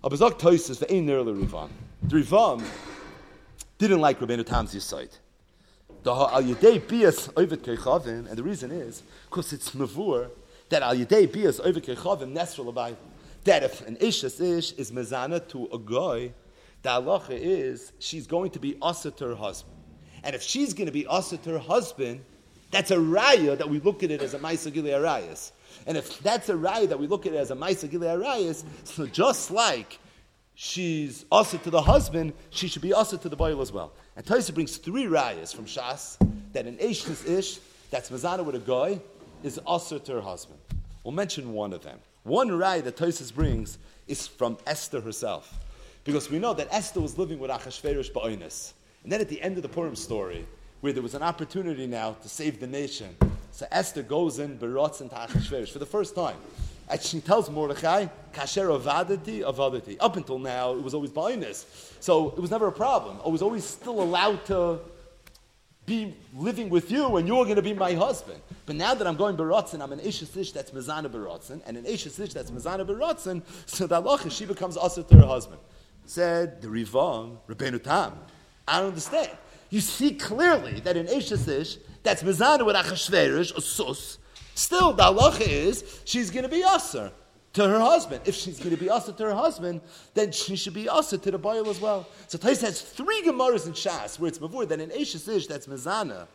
[0.03, 1.69] Abazak Toises, the Ein Nerle Rivam.
[2.03, 2.63] The Rivam
[3.77, 5.17] didn't like Rabbeinu Tam's Yisoid.
[6.03, 10.29] The Al Yedei Bias Ovid Kechavim, and the reason is, because it's Mavur,
[10.69, 12.95] that Al Yedei Bias Ovid Kechavim, Nesra Labayel.
[13.47, 16.33] That if an Ishas Ish is Mezana to a guy,
[16.81, 19.73] the halacha is she's going to be asa to her husband.
[20.21, 22.25] And if she's going to be asa to her husband,
[22.71, 25.53] that's a raya that we look at it as a Maisa Arayas.
[25.85, 29.07] And if that's a raya that we look at it as a Maisa Arayas, so
[29.07, 29.97] just like
[30.55, 33.93] she's asa to the husband, she should be asa to the boil as well.
[34.17, 36.17] And Taisa brings three rayas from Shas
[36.51, 37.59] that an ish ish,
[37.91, 38.99] that's mazana with a guy,
[39.41, 40.59] is asa to her husband.
[41.05, 41.99] We'll mention one of them.
[42.27, 45.53] One raya that Taisa brings is from Esther herself.
[46.03, 48.73] Because we know that Esther was living with Achashverosh Ba'onis.
[49.03, 50.45] And then at the end of the Purim story,
[50.81, 53.15] where there was an opportunity now to save the nation,
[53.53, 56.35] so Esther goes in Berotz into Achashverosh for the first time.
[56.89, 59.95] And she tells Mordechai, Kasher avadati, avadati.
[60.01, 61.63] Up until now, it was always Ba'onis.
[62.01, 63.19] So it was never a problem.
[63.25, 64.79] I was always still allowed to
[65.87, 68.39] be living with you and you're going to be my husband.
[68.65, 72.33] But now that I'm going Baratzen, I'm an Ishasish that's Mizana Baratzen, and an Ishasish
[72.33, 75.61] that's Mizana Baratzen, so that Allah, she becomes also to her husband.
[76.05, 78.19] Said the Rivam, Rabbeinu Tam.
[78.67, 79.29] I don't understand.
[79.69, 84.17] You see clearly that in Eshesish, that's Mizana with Achashverish, or Sus.
[84.55, 87.11] Still, the halacha is she's going to be Aser
[87.57, 88.21] to her husband.
[88.25, 89.81] If she's going to be Aser to her husband,
[90.13, 92.07] then she should be Aser to the Baal as well.
[92.27, 96.27] So Tais has three Gemaras in Shas where it's before that in Eshesish, that's Mizana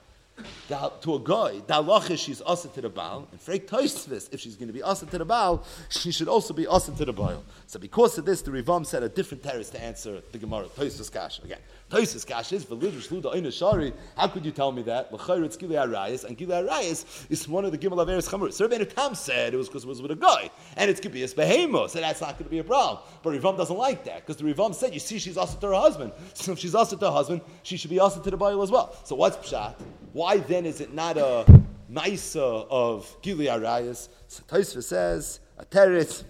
[1.02, 4.56] to a guy, the halacha she's asa to the Baal, and Freik Toisvis, if she's
[4.56, 7.44] going to be asa to the Baal, she should also be asa to the Baal.
[7.66, 11.12] So because of this, the Rivam said a different terrace to answer the Gemara, Toisvis
[11.12, 11.38] Kash.
[11.40, 11.58] Again,
[11.92, 15.12] Toisvis Kash is, Velidish Luda Shari, how could you tell me that?
[15.12, 18.50] L'chayr it's Gilei Arayas, and Gilei Arayas is one of the Gimel Averis Chamur.
[18.50, 21.34] So Rabbeinu Tam said it was because it was with a guy, and it's Kibias
[21.34, 23.04] Behemo, so that's not going to be a problem.
[23.22, 25.74] But Rivam doesn't like that, because the Rivam said, you see, she's also to her
[25.74, 26.12] husband.
[26.34, 28.70] So if she's also to her husband, she should be also to the Baal as
[28.70, 28.96] well.
[29.04, 29.74] So what's Pshat?
[30.14, 31.44] Why then is it not a
[31.92, 34.08] Maisa of Gili Arayas?
[34.28, 36.24] So Taisva says, a teretz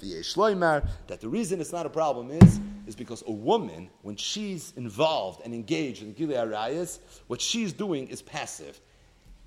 [1.06, 2.60] that the reason it's not a problem is,
[2.92, 8.08] is because a woman, when she's involved and engaged in Gili Arayas, what she's doing
[8.08, 8.78] is passive.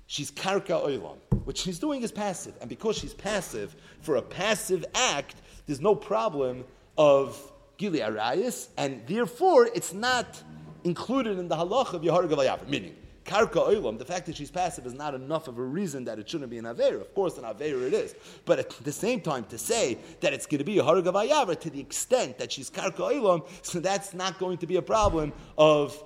[0.08, 1.18] She's karka oilam.
[1.44, 2.54] What she's doing is passive.
[2.60, 5.36] And because she's passive, for a passive act,
[5.66, 6.64] there's no problem
[6.98, 7.40] of
[7.78, 10.42] Gili Arayas, and therefore it's not
[10.82, 12.68] included in the halach of Gavayav.
[12.68, 12.96] Meaning,
[13.26, 16.28] karka oilam, the fact that she's passive is not enough of a reason that it
[16.28, 17.00] shouldn't be an aver.
[17.00, 18.14] Of course, an aver it is.
[18.44, 21.70] But at the same time, to say that it's going to be a haragav to
[21.70, 26.02] the extent that she's karka oilam, so that's not going to be a problem of,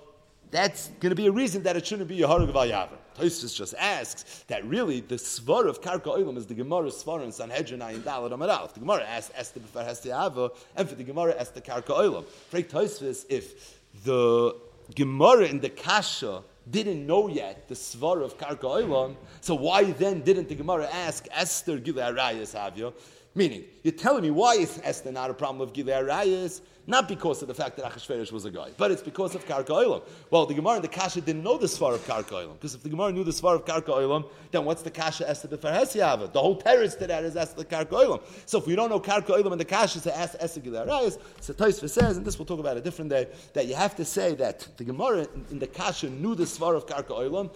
[0.50, 2.96] that's going to be a reason that it shouldn't be a haragav ayaver.
[3.16, 7.32] Tosis just asks that really the svar of karka oilam is the Gemara svar in
[7.32, 8.72] Sanhedrin Ayin Dalad Amaral.
[8.72, 12.24] The Gemara asks Esther before Hestiava, and for the Gemara asks the karka oilam.
[12.50, 14.56] Freik Tosis, if the
[14.94, 20.48] Gemara in the Kasha didn't know yet the svar of Karka so why then didn't
[20.48, 22.92] the Gemara ask Esther Gilei Arayas Havya?
[23.40, 26.60] Meaning, you're telling me why is Esther not a problem of Gilei Arayas?
[26.86, 29.68] Not because of the fact that Achashverosh was a guy, but it's because of Karka
[29.68, 30.02] Oilam.
[30.30, 32.82] Well, the Gemara and the Kasha didn't know the Svar of Karka Oilam, because if
[32.82, 36.30] the Gemara knew the Svar of Karka Oilam, then what's the Kasha Esther Befarhesiava?
[36.30, 38.20] The whole terrace to that is Esther Karka Oilam.
[38.44, 41.54] So if we don't know Karka Oilam and the Kasha to ask Esther Gilarayas, so
[41.54, 44.34] Taisva says, and this we'll talk about a different day, that you have to say
[44.34, 47.50] that the Gemara in the Kasha knew the Svar of Karka Oilam,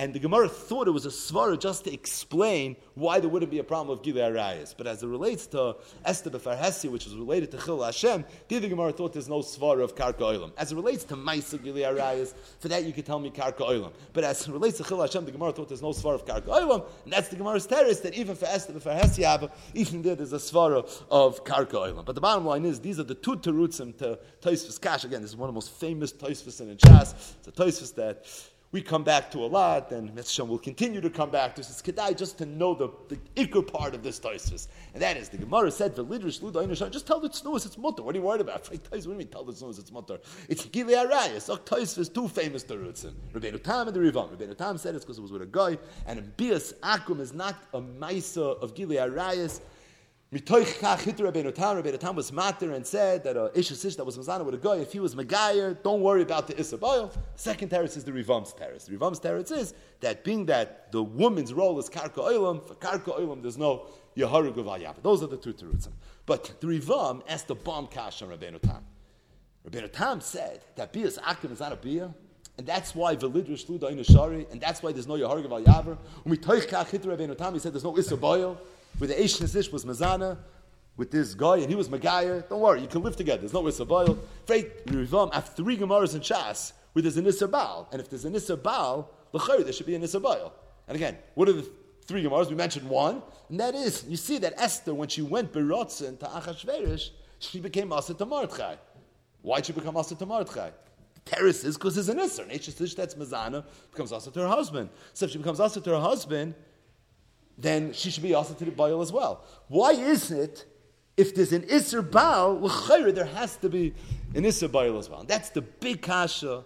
[0.00, 3.58] And the Gemara thought it was a svara just to explain why there wouldn't be
[3.58, 4.74] a problem of Gilei Arayas.
[4.74, 5.76] But as it relates to
[6.06, 9.94] Esther Befarhesi, which is related to Chil Hashem, the Gemara thought there's no svara of
[9.94, 10.52] Karka Oilam.
[10.56, 13.92] As it relates to Maisa Gilei Arayas, for that you could tell me Karka Oilam.
[14.14, 16.46] But as it relates to Chil Hashem, the Gemara thought there's no svara of Karka
[16.46, 20.36] Oilam, and that's the Gemara's terrace that even for Esther Befarhesi, even there there's a
[20.36, 20.78] svara
[21.10, 22.06] of Karka Oilam.
[22.06, 25.04] But the bottom line is, these are the two terutzim to Toisvis Kash.
[25.04, 27.36] Again, this is one of the most famous Toisvis in Chas.
[27.38, 28.24] It's a Toisvis that
[28.72, 31.60] we come back to a lot, and Mitzvah will continue to come back to.
[31.60, 34.68] It's kedai just to know the, the ikr part of this Toisus.
[34.94, 38.02] And that is, the Gemara said, just tell the tznuas it's mutter.
[38.02, 38.70] What are you worried about?
[38.70, 40.18] Like, what do you mean tell the tznuas it's mutter?
[40.48, 41.48] It's Gilei Arayas.
[41.50, 43.14] Oh, so Toisus, two famous Terutzim.
[43.32, 44.30] Rabbeinu Tam and the Rivam.
[44.30, 47.32] Rabbeinu Tam said it's because it was with a guy, and a Bias Akum is
[47.32, 49.60] not a Maisa of Gilei Arayas.
[50.32, 51.82] Mitoich kach hit Rabbeinu Tam.
[51.82, 54.76] Rabbeinu Tam was matter and said that a ish that was mazana with a guy,
[54.76, 57.12] if he was megayer, don't worry about the isabayel.
[57.34, 58.84] Second terrace is the Rivam's terrace.
[58.84, 63.18] The Rivam's terrace is that being that the woman's role is karka oilam, for karka
[63.18, 65.90] oilam there's no yaharug of Those are the two terutzim.
[66.26, 68.84] But the Rivam asked the bomb kash on Rabbeinu Tam.
[69.68, 72.14] Rabbeinu Tam said that bias akim is not a bia,
[72.56, 75.98] and that's why velidrish luda in shari, and that's why there's no yaharug of ayaver.
[76.24, 78.56] Umitoich kach hit Rabbeinu Tam, he said there's no isabayel
[78.98, 80.38] with the Eish was Mazana,
[80.96, 82.46] with this guy, and he was Megaya.
[82.48, 83.40] Don't worry, you can live together.
[83.40, 84.18] There's no Isabayel.
[84.44, 87.86] Freight, Rivam, I have three Gemaras in Shas, where there's an Isabal.
[87.90, 90.52] And if there's an L'chayr, there should be an Isabayel.
[90.88, 91.66] And again, what are the
[92.04, 92.50] three Gemaras?
[92.50, 96.26] We mentioned one, and that is, you see that Esther, when she went Berotzen to
[96.26, 98.74] Achashverosh, she became Asa to Mordechai.
[99.40, 100.70] Why'd she become Asa to Mordechai?
[101.24, 102.42] Terrace is because there's an Isser.
[102.42, 104.90] An Eish that's Mazana becomes Asa to her husband.
[105.14, 106.54] So if she becomes Asa to her husband,
[107.60, 109.44] then she should be also to the Baal as well.
[109.68, 110.66] Why is it
[111.16, 112.56] if there's an Isser Baal,
[113.12, 113.94] there has to be
[114.34, 115.20] an Isser Baal as well?
[115.20, 116.64] And that's the big kasha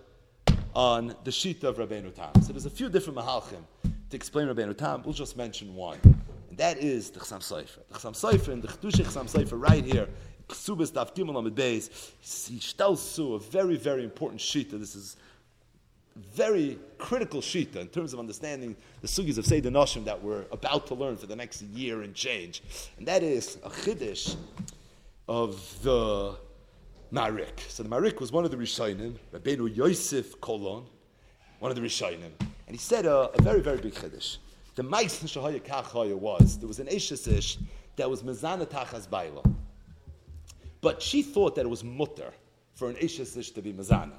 [0.74, 2.42] on the sheet of Rabbeinu Tam.
[2.42, 3.62] So there's a few different mahalchim
[4.10, 5.02] to explain Rabbeinu Tam.
[5.04, 5.98] We'll just mention one.
[6.48, 7.78] And that is the Chassam Sofer.
[7.88, 10.08] The Chassam Sofer and the Chedush Chassam Sofer right here,
[10.48, 12.12] Ksubas Daf Gimel Amid Beis,
[12.48, 14.70] he tells Su a very, very important sheet.
[14.70, 15.16] This is
[16.16, 20.86] very critical shita in terms of understanding the sugis of Seder Noshim that we're about
[20.88, 22.62] to learn for the next year and change.
[22.98, 24.36] And that is a chiddush
[25.28, 26.36] of the
[27.10, 27.62] Marik.
[27.68, 30.84] So the Marik was one of the Rishonim, Rabbeinu Yosef Kolon,
[31.58, 32.30] one of the Rishonim.
[32.40, 34.38] And he said a, a very, very big chiddush.
[34.76, 37.58] The Ma'is Shahaya Kachaya was, there was an Eishasish
[37.96, 39.42] that was Mezana Tachas Baila.
[40.80, 42.32] But she thought that it was mutter
[42.74, 44.16] for an Eishasish to be Mezana.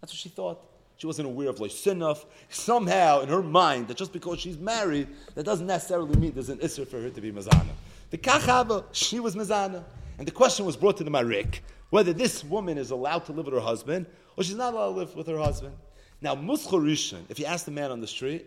[0.00, 0.64] That's what she thought.
[0.98, 2.24] She wasn't aware of Leishinov.
[2.48, 6.58] Somehow, in her mind, that just because she's married, that doesn't necessarily mean there's an
[6.58, 7.70] Isser for her to be Mazana.
[8.10, 9.84] The Kachava, she was Mazana.
[10.18, 13.46] And the question was brought to the Marik whether this woman is allowed to live
[13.46, 15.74] with her husband or she's not allowed to live with her husband.
[16.20, 18.46] Now, Muschorishan, if you ask the man on the street,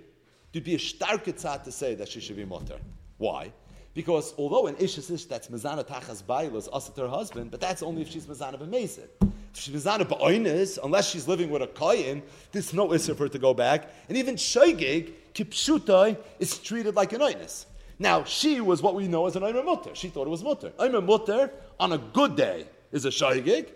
[0.52, 2.78] there'd be a stark to say that she should be mutter.
[3.18, 3.54] Why?
[3.94, 7.62] Because although an ish is that's mezana tachas bail is also to her husband, but
[7.62, 9.08] that's only if she's mezana b'mezid.
[9.54, 12.22] She's mezana b'oinis, unless she's living with a koyin,
[12.52, 13.90] there's no issue for her to go back.
[14.08, 17.66] And even shoygig, kipshutai, is treated like an oinis.
[18.00, 19.94] Now, she was what we know as an oimer mutter.
[19.94, 20.72] She thought it was mutter.
[20.80, 23.70] Oimer mutter, on a good day, is a shoygig.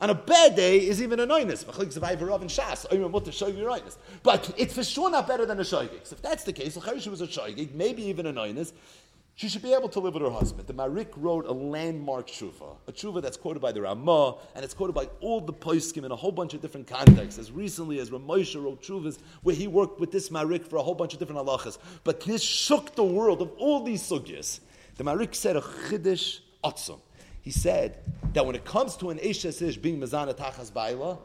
[0.00, 1.64] On a bad day is even a noinus.
[4.22, 6.00] But it's for sure not better than a shoygig.
[6.04, 8.72] So if that's the case, she was a shoygig, maybe even an noinus.
[9.34, 10.66] She should be able to live with her husband.
[10.66, 14.74] The Marik wrote a landmark tshuva, a tshuva that's quoted by the Ramah, and it's
[14.74, 17.38] quoted by all the poskim in a whole bunch of different contexts.
[17.38, 20.94] As recently as Ramosha wrote tshuvas, where he worked with this Marik for a whole
[20.94, 21.78] bunch of different halachas.
[22.04, 24.60] But this shook the world of all these sugyas.
[24.96, 27.00] The Marik said a chiddush atzum.
[27.40, 27.98] He said
[28.34, 31.18] that when it comes to an Eish being Mazana Tachas Baila,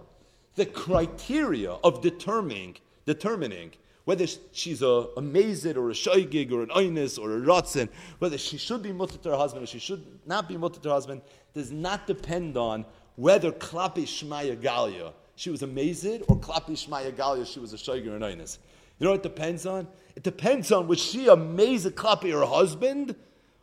[0.55, 3.73] the criteria of determining, determining
[4.07, 4.85] whether she's a,
[5.17, 7.89] a mazid or a shoygig or an oinis or a rotzen,
[8.19, 10.87] whether she should be mutter to her husband or she should not be mutter to
[10.87, 11.21] her husband,
[11.53, 12.85] does not depend on
[13.17, 17.75] whether klapi shmaya galia she was a mazid or klapi shmaya galia she was a
[17.75, 18.59] shoygig or an oinis.
[18.97, 19.85] You know what it depends on?
[20.15, 23.13] It depends on was she a mazid klapi her husband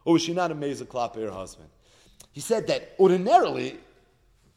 [0.05, 1.71] or was she not a mazid klapi her husband?
[2.33, 3.79] He said that ordinarily,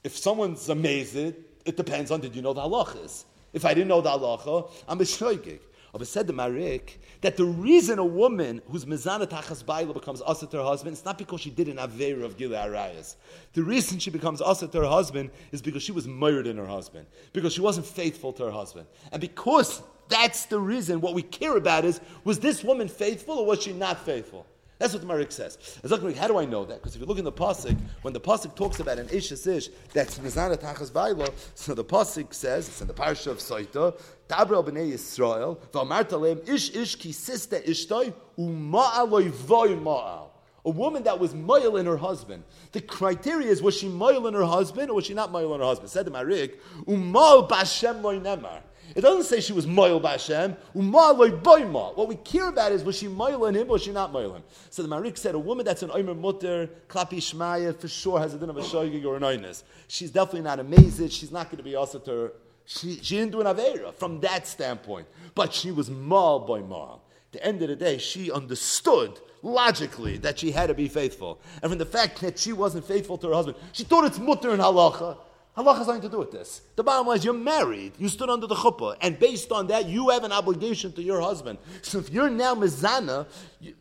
[0.03, 3.23] if someone's a mazid, it depends on did you know the halachas.
[3.53, 5.59] If I didn't know the halacha, I'm a shoygig.
[5.97, 10.47] But said the Marik that the reason a woman who's mezana tachas baila becomes asa
[10.47, 13.15] to her husband, it's not because she did an aver of gila arayas.
[13.53, 16.67] The reason she becomes asa to her husband is because she was murdered in her
[16.67, 21.01] husband, because she wasn't faithful to her husband, and because that's the reason.
[21.01, 24.45] What we care about is was this woman faithful or was she not faithful?
[24.79, 25.57] That's what the Marik says.
[25.89, 26.75] How do I know that?
[26.75, 29.69] Because if you look in the pasuk, when the pasuk talks about an ishes ish
[29.91, 34.61] that's mizana tachas bailo, so the pasuk says it's in the parsha of Saita, Tabra
[34.61, 40.29] b'nei Yisrael, v'amarta leim ish ish ki sista ishtoi uma'aloi voy ma'al.
[40.65, 42.43] A woman that was moil in her husband.
[42.73, 45.61] The criteria is was she moil in her husband or was she not moil in
[45.61, 45.89] her husband?
[45.89, 48.59] Said the Marik, umal bashem loy nemar.
[48.95, 50.55] It doesn't say she was moil by Hashem.
[50.73, 54.33] What we care about is was she moil in him or was she not moil
[54.35, 54.43] him?
[54.69, 58.33] So the Marik said a woman that's an Omer Mutter, Klapi Shmaya, for sure has
[58.33, 59.45] a din of a shoygig or an.
[59.87, 61.09] She's definitely not amazing.
[61.09, 62.31] She's not going to be also to her.
[62.65, 65.07] She, she didn't do an Avera from that standpoint.
[65.35, 67.03] But she was mal by mal.
[67.31, 71.39] The end of the day, she understood logically that she had to be faithful.
[71.61, 74.53] And from the fact that she wasn't faithful to her husband, she thought it's mutter
[74.53, 75.17] in halacha.
[75.57, 76.61] Halacha has nothing to do with this.
[76.75, 79.87] The bottom line is you're married, you stood under the chuppah, and based on that,
[79.87, 81.57] you have an obligation to your husband.
[81.81, 83.25] So if you're now mezana,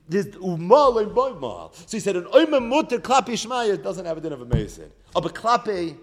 [0.09, 1.75] there's umal and boimal.
[1.75, 4.89] So he said an oimem mutter klapi shmaya doesn't have a din of a mesid.
[5.15, 5.99] Oh, but klapi,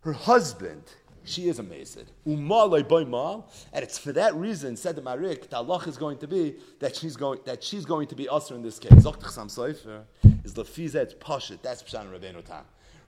[0.00, 0.82] her husband,
[1.24, 2.08] she is a mesid.
[2.26, 6.28] Umal boimal, and it's for that reason said the Marik, the halach is going to
[6.28, 8.90] be that she's going that she's going to be usher in this case.
[9.02, 10.02] Sam Soifer
[10.44, 11.62] is lefizet pashit.
[11.62, 12.64] That's pshan Rabbeinu Tam.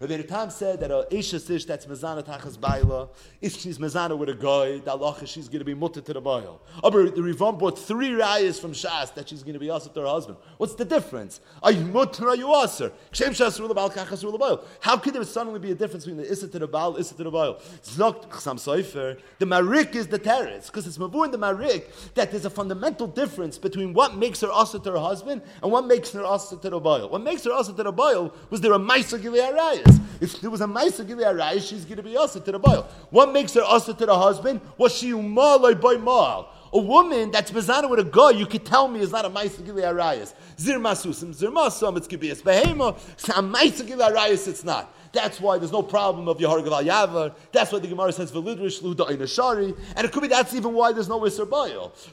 [0.07, 3.09] Rabbi Tam said that a Isha Sish that's Mezana Tachas Baila,
[3.41, 6.21] if she's Mezana with a guy, the Allah she's going to be mutter to the
[6.21, 6.61] Bail.
[6.83, 10.01] But the Rivam brought three rayas from Shas that she's going to be also to
[10.01, 10.39] her husband.
[10.59, 11.41] What's the difference?
[11.63, 12.93] Are you mutter or you aser?
[13.13, 14.65] Kshem Shas Rula Baal Kachas.
[14.81, 17.25] How could there suddenly be a difference between the Issa to the Baal, Issa to
[17.25, 17.55] the Bail?
[17.83, 19.19] Znokt Chsam Soifer.
[19.39, 23.07] The Marik is the Teretz, because it's Mavu in the Marik that there's a fundamental
[23.07, 26.71] difference between what makes her aser to her husband and what makes her aser to
[26.71, 27.09] the Bail.
[27.09, 29.55] What makes her aser to the Bail was there a Maisa Gilead
[29.95, 30.21] Rayas.
[30.21, 32.59] If there was a Maisa give a Rai, she's going to be also to the
[32.59, 32.89] boil.
[33.11, 34.61] What makes her also to the husband?
[34.79, 36.51] Was she Umalai by Mal?
[36.73, 39.65] A woman that's bezana with a guy, you could tell me is not a Maisa
[39.65, 40.35] give a Rayas.
[40.59, 42.97] Zir Masusim, Zir Masam, it's Gibeas Behema.
[43.29, 44.93] A Maisa give a Rayas, it's not.
[45.13, 47.35] That's why there's no problem of Yahar Gaval Yavar.
[47.53, 49.79] That's why the Gemara says Velidrish Luda Inashari.
[49.95, 51.49] And it could be that's even why there's no Isser.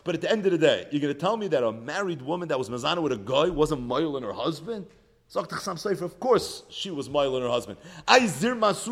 [0.04, 2.22] But at the end of the day, you're going to tell me that a married
[2.22, 4.86] woman that was Mazana with a guy wasn't Mayil in her husband?
[5.34, 7.78] Of course, she was moil and her husband.
[8.10, 8.86] It's a nice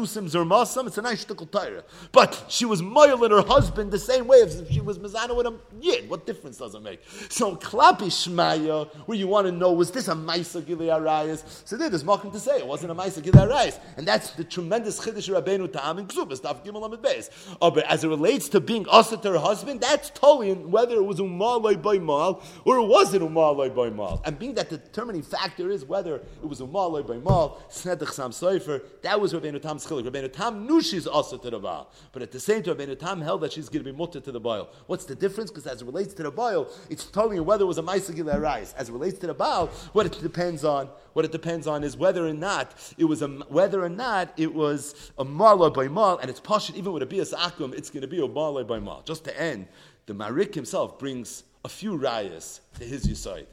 [1.26, 1.84] shtickle tire.
[2.14, 5.36] But she was moil and her husband the same way as if she was mezana
[5.36, 5.60] with him.
[5.82, 7.02] Yeah, what difference does it make?
[7.28, 11.44] So klapi shmaya, where you want to know was this a ma'isa gilei arayas?
[11.66, 12.60] So there, there's nothing to say.
[12.60, 16.40] It wasn't a ma'isa gilei arayas, and that's the tremendous chiddush Rabbeinu Tam in Ksubas
[16.40, 17.30] Gimel Beis.
[17.62, 21.04] Oh, but as it relates to being asa to her husband, that's totally whether it
[21.04, 25.22] was umaloi by mal or it wasn't umaloi by mal, and being that the determining
[25.22, 29.62] factor is whether it was a Umal by Mal, Snedach Sam Soifer, that was Rabbeinu
[29.62, 30.10] Tam's chilik.
[30.10, 33.22] Rabbeinu Tam knew she's also to the Baal, but at the same time, Rabbeinu Tam
[33.22, 34.70] held that she's going to be mutter to the Baal.
[34.88, 35.50] What's the difference?
[35.52, 38.42] Because as it relates to the Baal, it's telling you whether it was a Maisa
[38.42, 38.74] rice.
[38.78, 41.98] As it relates to the Baal, what it depends on, what it depends on is
[41.98, 46.18] whether or not it was a whether or not it was a Mala by Mal,
[46.20, 48.80] and it's Pashit, even with a Bias Akum, it's going to be a Mala by
[48.80, 49.02] Mal.
[49.06, 49.68] Just to end,
[50.06, 53.46] the Marik himself brings a few rayas to his Yisoid.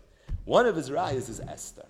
[0.44, 1.86] One of his rayas is Esther.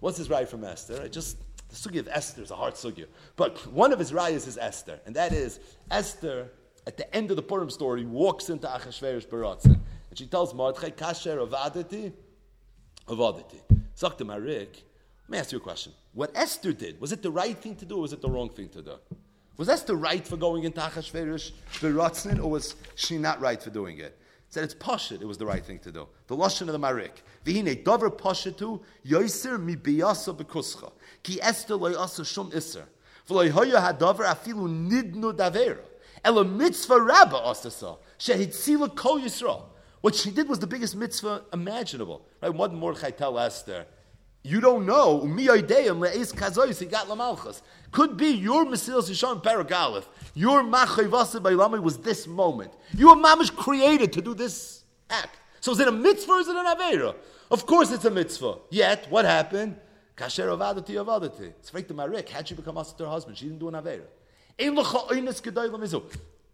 [0.00, 1.00] What's his right from Esther?
[1.02, 1.36] I just
[1.68, 5.00] the sugi of Esther is a hard sugi, but one of his rayas is Esther,
[5.06, 6.50] and that is Esther.
[6.86, 9.78] At the end of the Purim story, walks into Achashverosh Baratzin,
[10.08, 12.12] and she tells Mordechai, "Kasher avadati,
[13.06, 13.60] avadati."
[13.94, 14.84] Zakta Marik.
[15.24, 15.92] Let me ask you a question.
[16.14, 18.48] What Esther did, was it the right thing to do, or was it the wrong
[18.48, 18.94] thing to do?
[19.58, 23.98] Was Esther right for going into Achashverosh Baratzin, or was she not right for doing
[23.98, 24.16] it?
[24.48, 26.08] Said it's pashit, it was the right thing to do.
[26.26, 27.22] The lashon of the marik.
[27.44, 30.92] V'hine dover pashitu yoiser mi biyasa bekuscha
[31.22, 32.84] ki esther loy asa shum iser
[33.28, 35.84] v'loy hoya hadaver afilu nidnu davera
[36.24, 39.64] ela mitzvah rabba asasa shehitzila kol yisrael.
[40.00, 42.22] What she did was the biggest mitzvah imaginable.
[42.40, 42.54] Right?
[42.54, 43.86] What did Mordechai tell Esther?
[44.48, 45.20] You don't know.
[47.92, 50.06] Could be your Mesilas Yishon Paragalith.
[50.34, 52.72] Your Machayvasa Bailami was this moment.
[52.96, 55.38] You were mamish created to do this act.
[55.60, 57.14] So is it a mitzvah or is it an Aveira?
[57.50, 58.56] Of course it's a mitzvah.
[58.70, 59.76] Yet, what happened?
[60.16, 61.52] Kasher avadati avadati.
[61.58, 62.30] It's like the Marik.
[62.30, 63.36] How'd she become to her husband?
[63.36, 64.06] She didn't do an Aveira.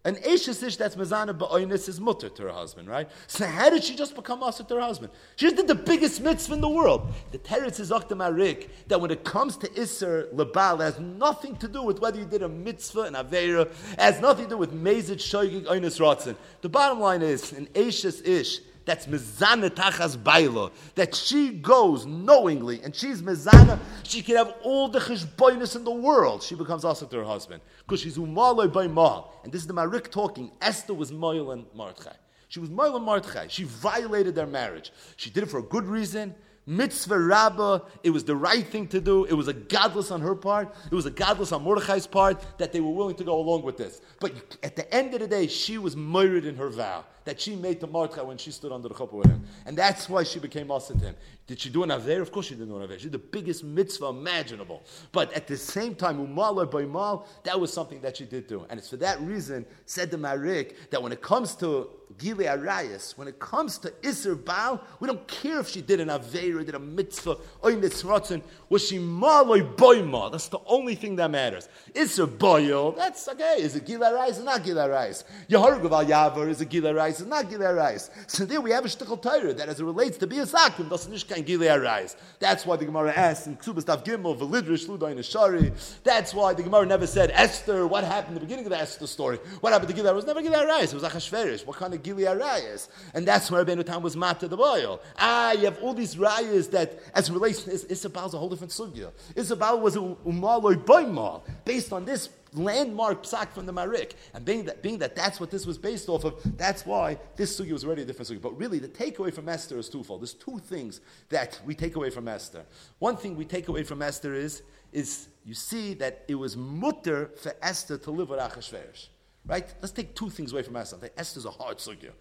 [0.07, 3.09] An Ish that's Mazana Ba'oinis is mutter to her husband, right?
[3.27, 5.11] So how did she just become Asa to her husband?
[5.37, 7.11] She just did the biggest mitzvah in the world.
[7.33, 11.83] The Teretz is Marik, that when it comes to Isser Labal, has nothing to do
[11.83, 15.65] with whether you did a mitzvah and Avera, has nothing to do with Mezit Shoygig
[15.65, 16.37] Oinis Ratzin.
[16.61, 20.71] The bottom line is, an Ish Ish, that's mezana tachas bailo.
[20.95, 23.79] That she goes knowingly, and she's mezana.
[24.03, 26.43] She can have all the cheshboinus in the world.
[26.43, 29.41] She becomes also to her husband because she's umaloi by mal.
[29.45, 30.51] And this is the Marik talking.
[30.61, 32.15] Esther was moil and Mordechai.
[32.49, 33.47] She was moil and Mordechai.
[33.49, 34.93] She violated their marriage.
[35.17, 36.35] She did it for a good reason.
[36.67, 39.25] Mitzvah Rabbah, it was the right thing to do.
[39.25, 40.75] It was a godless on her part.
[40.91, 43.77] It was a godless on Mordechai's part that they were willing to go along with
[43.77, 44.01] this.
[44.19, 44.33] But
[44.63, 47.81] at the end of the day, she was murdered in her vow that she made
[47.81, 49.45] to Mordechai when she stood under the chuppah with him.
[49.67, 51.15] And that's why she became Asa to him.
[51.47, 52.23] Did she do an Aver?
[52.23, 52.99] Of course she didn't do an Aver.
[52.99, 54.83] She did the biggest mitzvah imaginable.
[55.13, 58.67] But at the same time, Umal or Baimal, that was something that she did do.
[58.71, 63.19] And it's for that reason, said the Marik, that when it comes to Gilei Arayas,
[63.19, 66.75] when it comes to Isser Baal, we don't care if she did an Aveira, did
[66.75, 70.31] a mitzvah, or mitzvah, was she Maloi Boima?
[70.31, 71.69] That's the only thing that matters.
[71.93, 73.57] Isser Boil, that's okay.
[73.59, 75.25] Is it Gilei Arayas or not Gilei Arayas?
[75.49, 78.11] Yehargav Yavar, is it Gilei Arayas or not Gilei Arayas?
[78.29, 81.13] So there we have a shtickle Torah that as it relates to Bias Akim, doesn't
[81.13, 82.17] Nishkan Gilei Arayas.
[82.39, 85.73] That's why the Gemara asks in Ksubas Tav Gimel, Velidrish, Ludain Shari.
[86.03, 89.07] That's why the Gemara never said Esther, what happened at the beginning of the Esther
[89.07, 89.39] story?
[89.61, 90.11] What happened to Arayas?
[90.11, 91.67] It was never Gilei Arayas, it was Achashverosh.
[91.67, 92.89] What kind of Gilei Arayas?
[93.15, 95.01] And that's where Rabbeinu Tam was mat to the boil.
[95.19, 98.09] Ah, you have all these rayas that, as relates to Is- is a
[98.39, 99.11] whole different sugya.
[99.35, 104.15] Isser Baal was a umaloi boimal, based on this landmark psak from the Marik.
[104.33, 107.59] And being that, being that that's what this was based off of, that's why this
[107.59, 108.43] sugya was already a different sugya.
[108.43, 110.21] But really, the takeaway from Esther is twofold.
[110.21, 112.65] There's two things that we take away from Esther.
[112.99, 117.31] One thing we take away from Esther is, is you see that it was mutter
[117.43, 119.09] for Esther to live with Achashverosh.
[119.47, 119.75] Right?
[119.83, 121.11] Let's take two things away from Esther.
[121.17, 122.13] Esther's a hard sugya.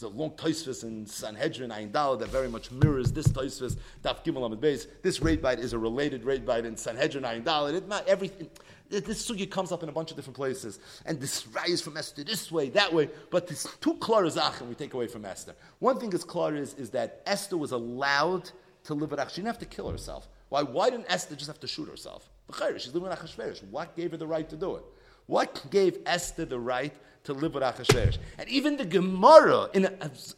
[0.00, 4.24] There's a long Taisvis in Sanhedrin Ayin Dal that very much mirrors this Taisvis Daf
[4.24, 4.86] Gimel Amid Beis.
[5.02, 7.66] This raid bite is a related raid bite in Sanhedrin Ayin Dal.
[7.66, 8.48] It not everything.
[8.88, 12.24] This sugi comes up in a bunch of different places, and this rise from Esther
[12.24, 13.10] this way, that way.
[13.30, 15.54] But there's two klarazachim we take away from Esther.
[15.80, 18.50] One thing is klar is, is that Esther was allowed
[18.84, 19.28] to live Ach.
[19.28, 20.28] She didn't have to kill herself.
[20.48, 20.62] Why?
[20.62, 22.30] Why didn't Esther just have to shoot herself?
[22.78, 23.62] She's living with Achashverosh.
[23.70, 24.82] What gave her the right to do it?
[25.30, 28.18] What gave Esther the right to live with Achashverosh?
[28.36, 29.88] And even the Gemara in,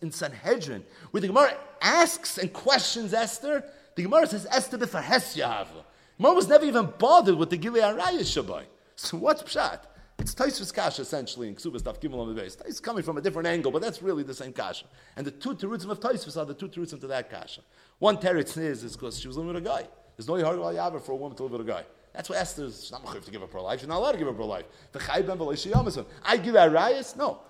[0.02, 3.64] in Sanhedrin, where the Gemara asks and questions Esther,
[3.94, 5.84] the Gemara says Esther b'farhes yahava.
[6.18, 8.64] Gemara was never even bothered with the Gilead Arayah Shabbai.
[8.96, 9.78] So what's pshat?
[10.18, 12.58] It's Taisvus Kasha essentially in Ksubas Daf Gimel on the base.
[12.66, 14.84] It's coming from a different angle, but that's really the same Kasha.
[15.16, 17.62] And the two terutzim of Taisvus are the two terutzim to that Kasha.
[17.98, 19.88] One teretz is because she was living with a guy.
[20.18, 21.84] There's no Yahar Yavar for a woman to live with a guy.
[22.12, 23.80] That's why Esther's not mechayiv to give up her life.
[23.80, 24.66] She's not allowed to give up her life.
[24.92, 26.04] The ben.
[26.24, 27.16] I give her rayas?
[27.16, 27.40] No.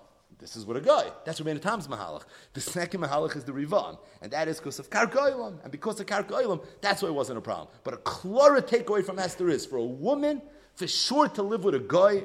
[0.43, 1.05] This is what a guy.
[1.25, 2.25] That's Rabbeinu Tam's mahalach.
[2.53, 5.63] The second mahalach is the rivan, and that is because of karkoilam.
[5.63, 7.69] And because of karkoilam, that's why it wasn't a problem.
[7.85, 10.43] But a chlora takeaway from Esther is for a woman,
[10.75, 12.25] for sure to live with a guy.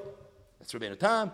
[0.59, 1.31] That's Rabbeinu Tam.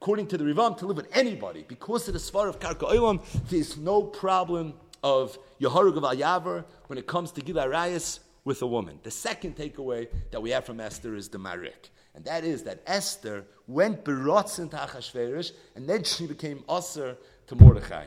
[0.00, 3.76] According to the rivan, to live with anybody because of the svar of karkoilam, there's
[3.76, 4.74] no problem
[5.04, 8.98] of Yeharug of Yavar when it comes to Gilei Arayas with a woman.
[9.02, 11.90] The second takeaway that we have from Esther is the Marik.
[12.14, 17.16] And that is that Esther went berotzen to Achashverosh, and then she became Aser
[17.46, 18.06] to Mordechai.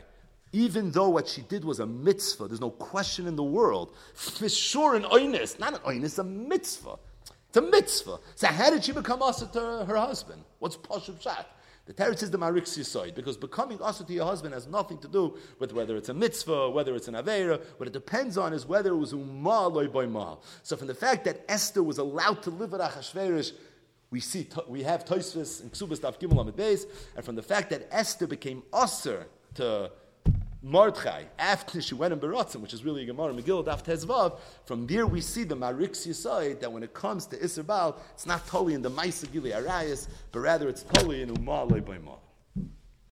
[0.53, 3.93] Even though what she did was a mitzvah, there's no question in the world.
[4.13, 6.97] For sure, an oinus, not an oinus, a mitzvah.
[7.49, 8.19] It's a mitzvah.
[8.35, 10.43] So how did she become Aser to her husband?
[10.59, 11.49] What's Pashup Shat?
[11.88, 15.07] The Teretz is the Marik side because becoming Asa to your husband has nothing to
[15.07, 17.61] do with whether it's a mitzvah, whether it's an Aveira.
[17.77, 20.43] What it depends on is whether it was Ummah loy by mal.
[20.63, 23.53] So from the fact that Esther was allowed to live with Achashverosh,
[24.11, 26.85] we see we have Tosfos and Ksubas Daf Gimel Amid Beis,
[27.15, 29.89] and from the fact that Esther became Aser to
[30.64, 34.39] Mordechai after she went in Beratzim, which is really a Gemara Megillah Daf Tezvav.
[34.66, 38.26] From there we see the Mariksi side that when it comes to Isser Baal, it's
[38.26, 42.18] not totally in the Maisa Gilei Arayas, but rather it's totally in Umah Le'Baimah.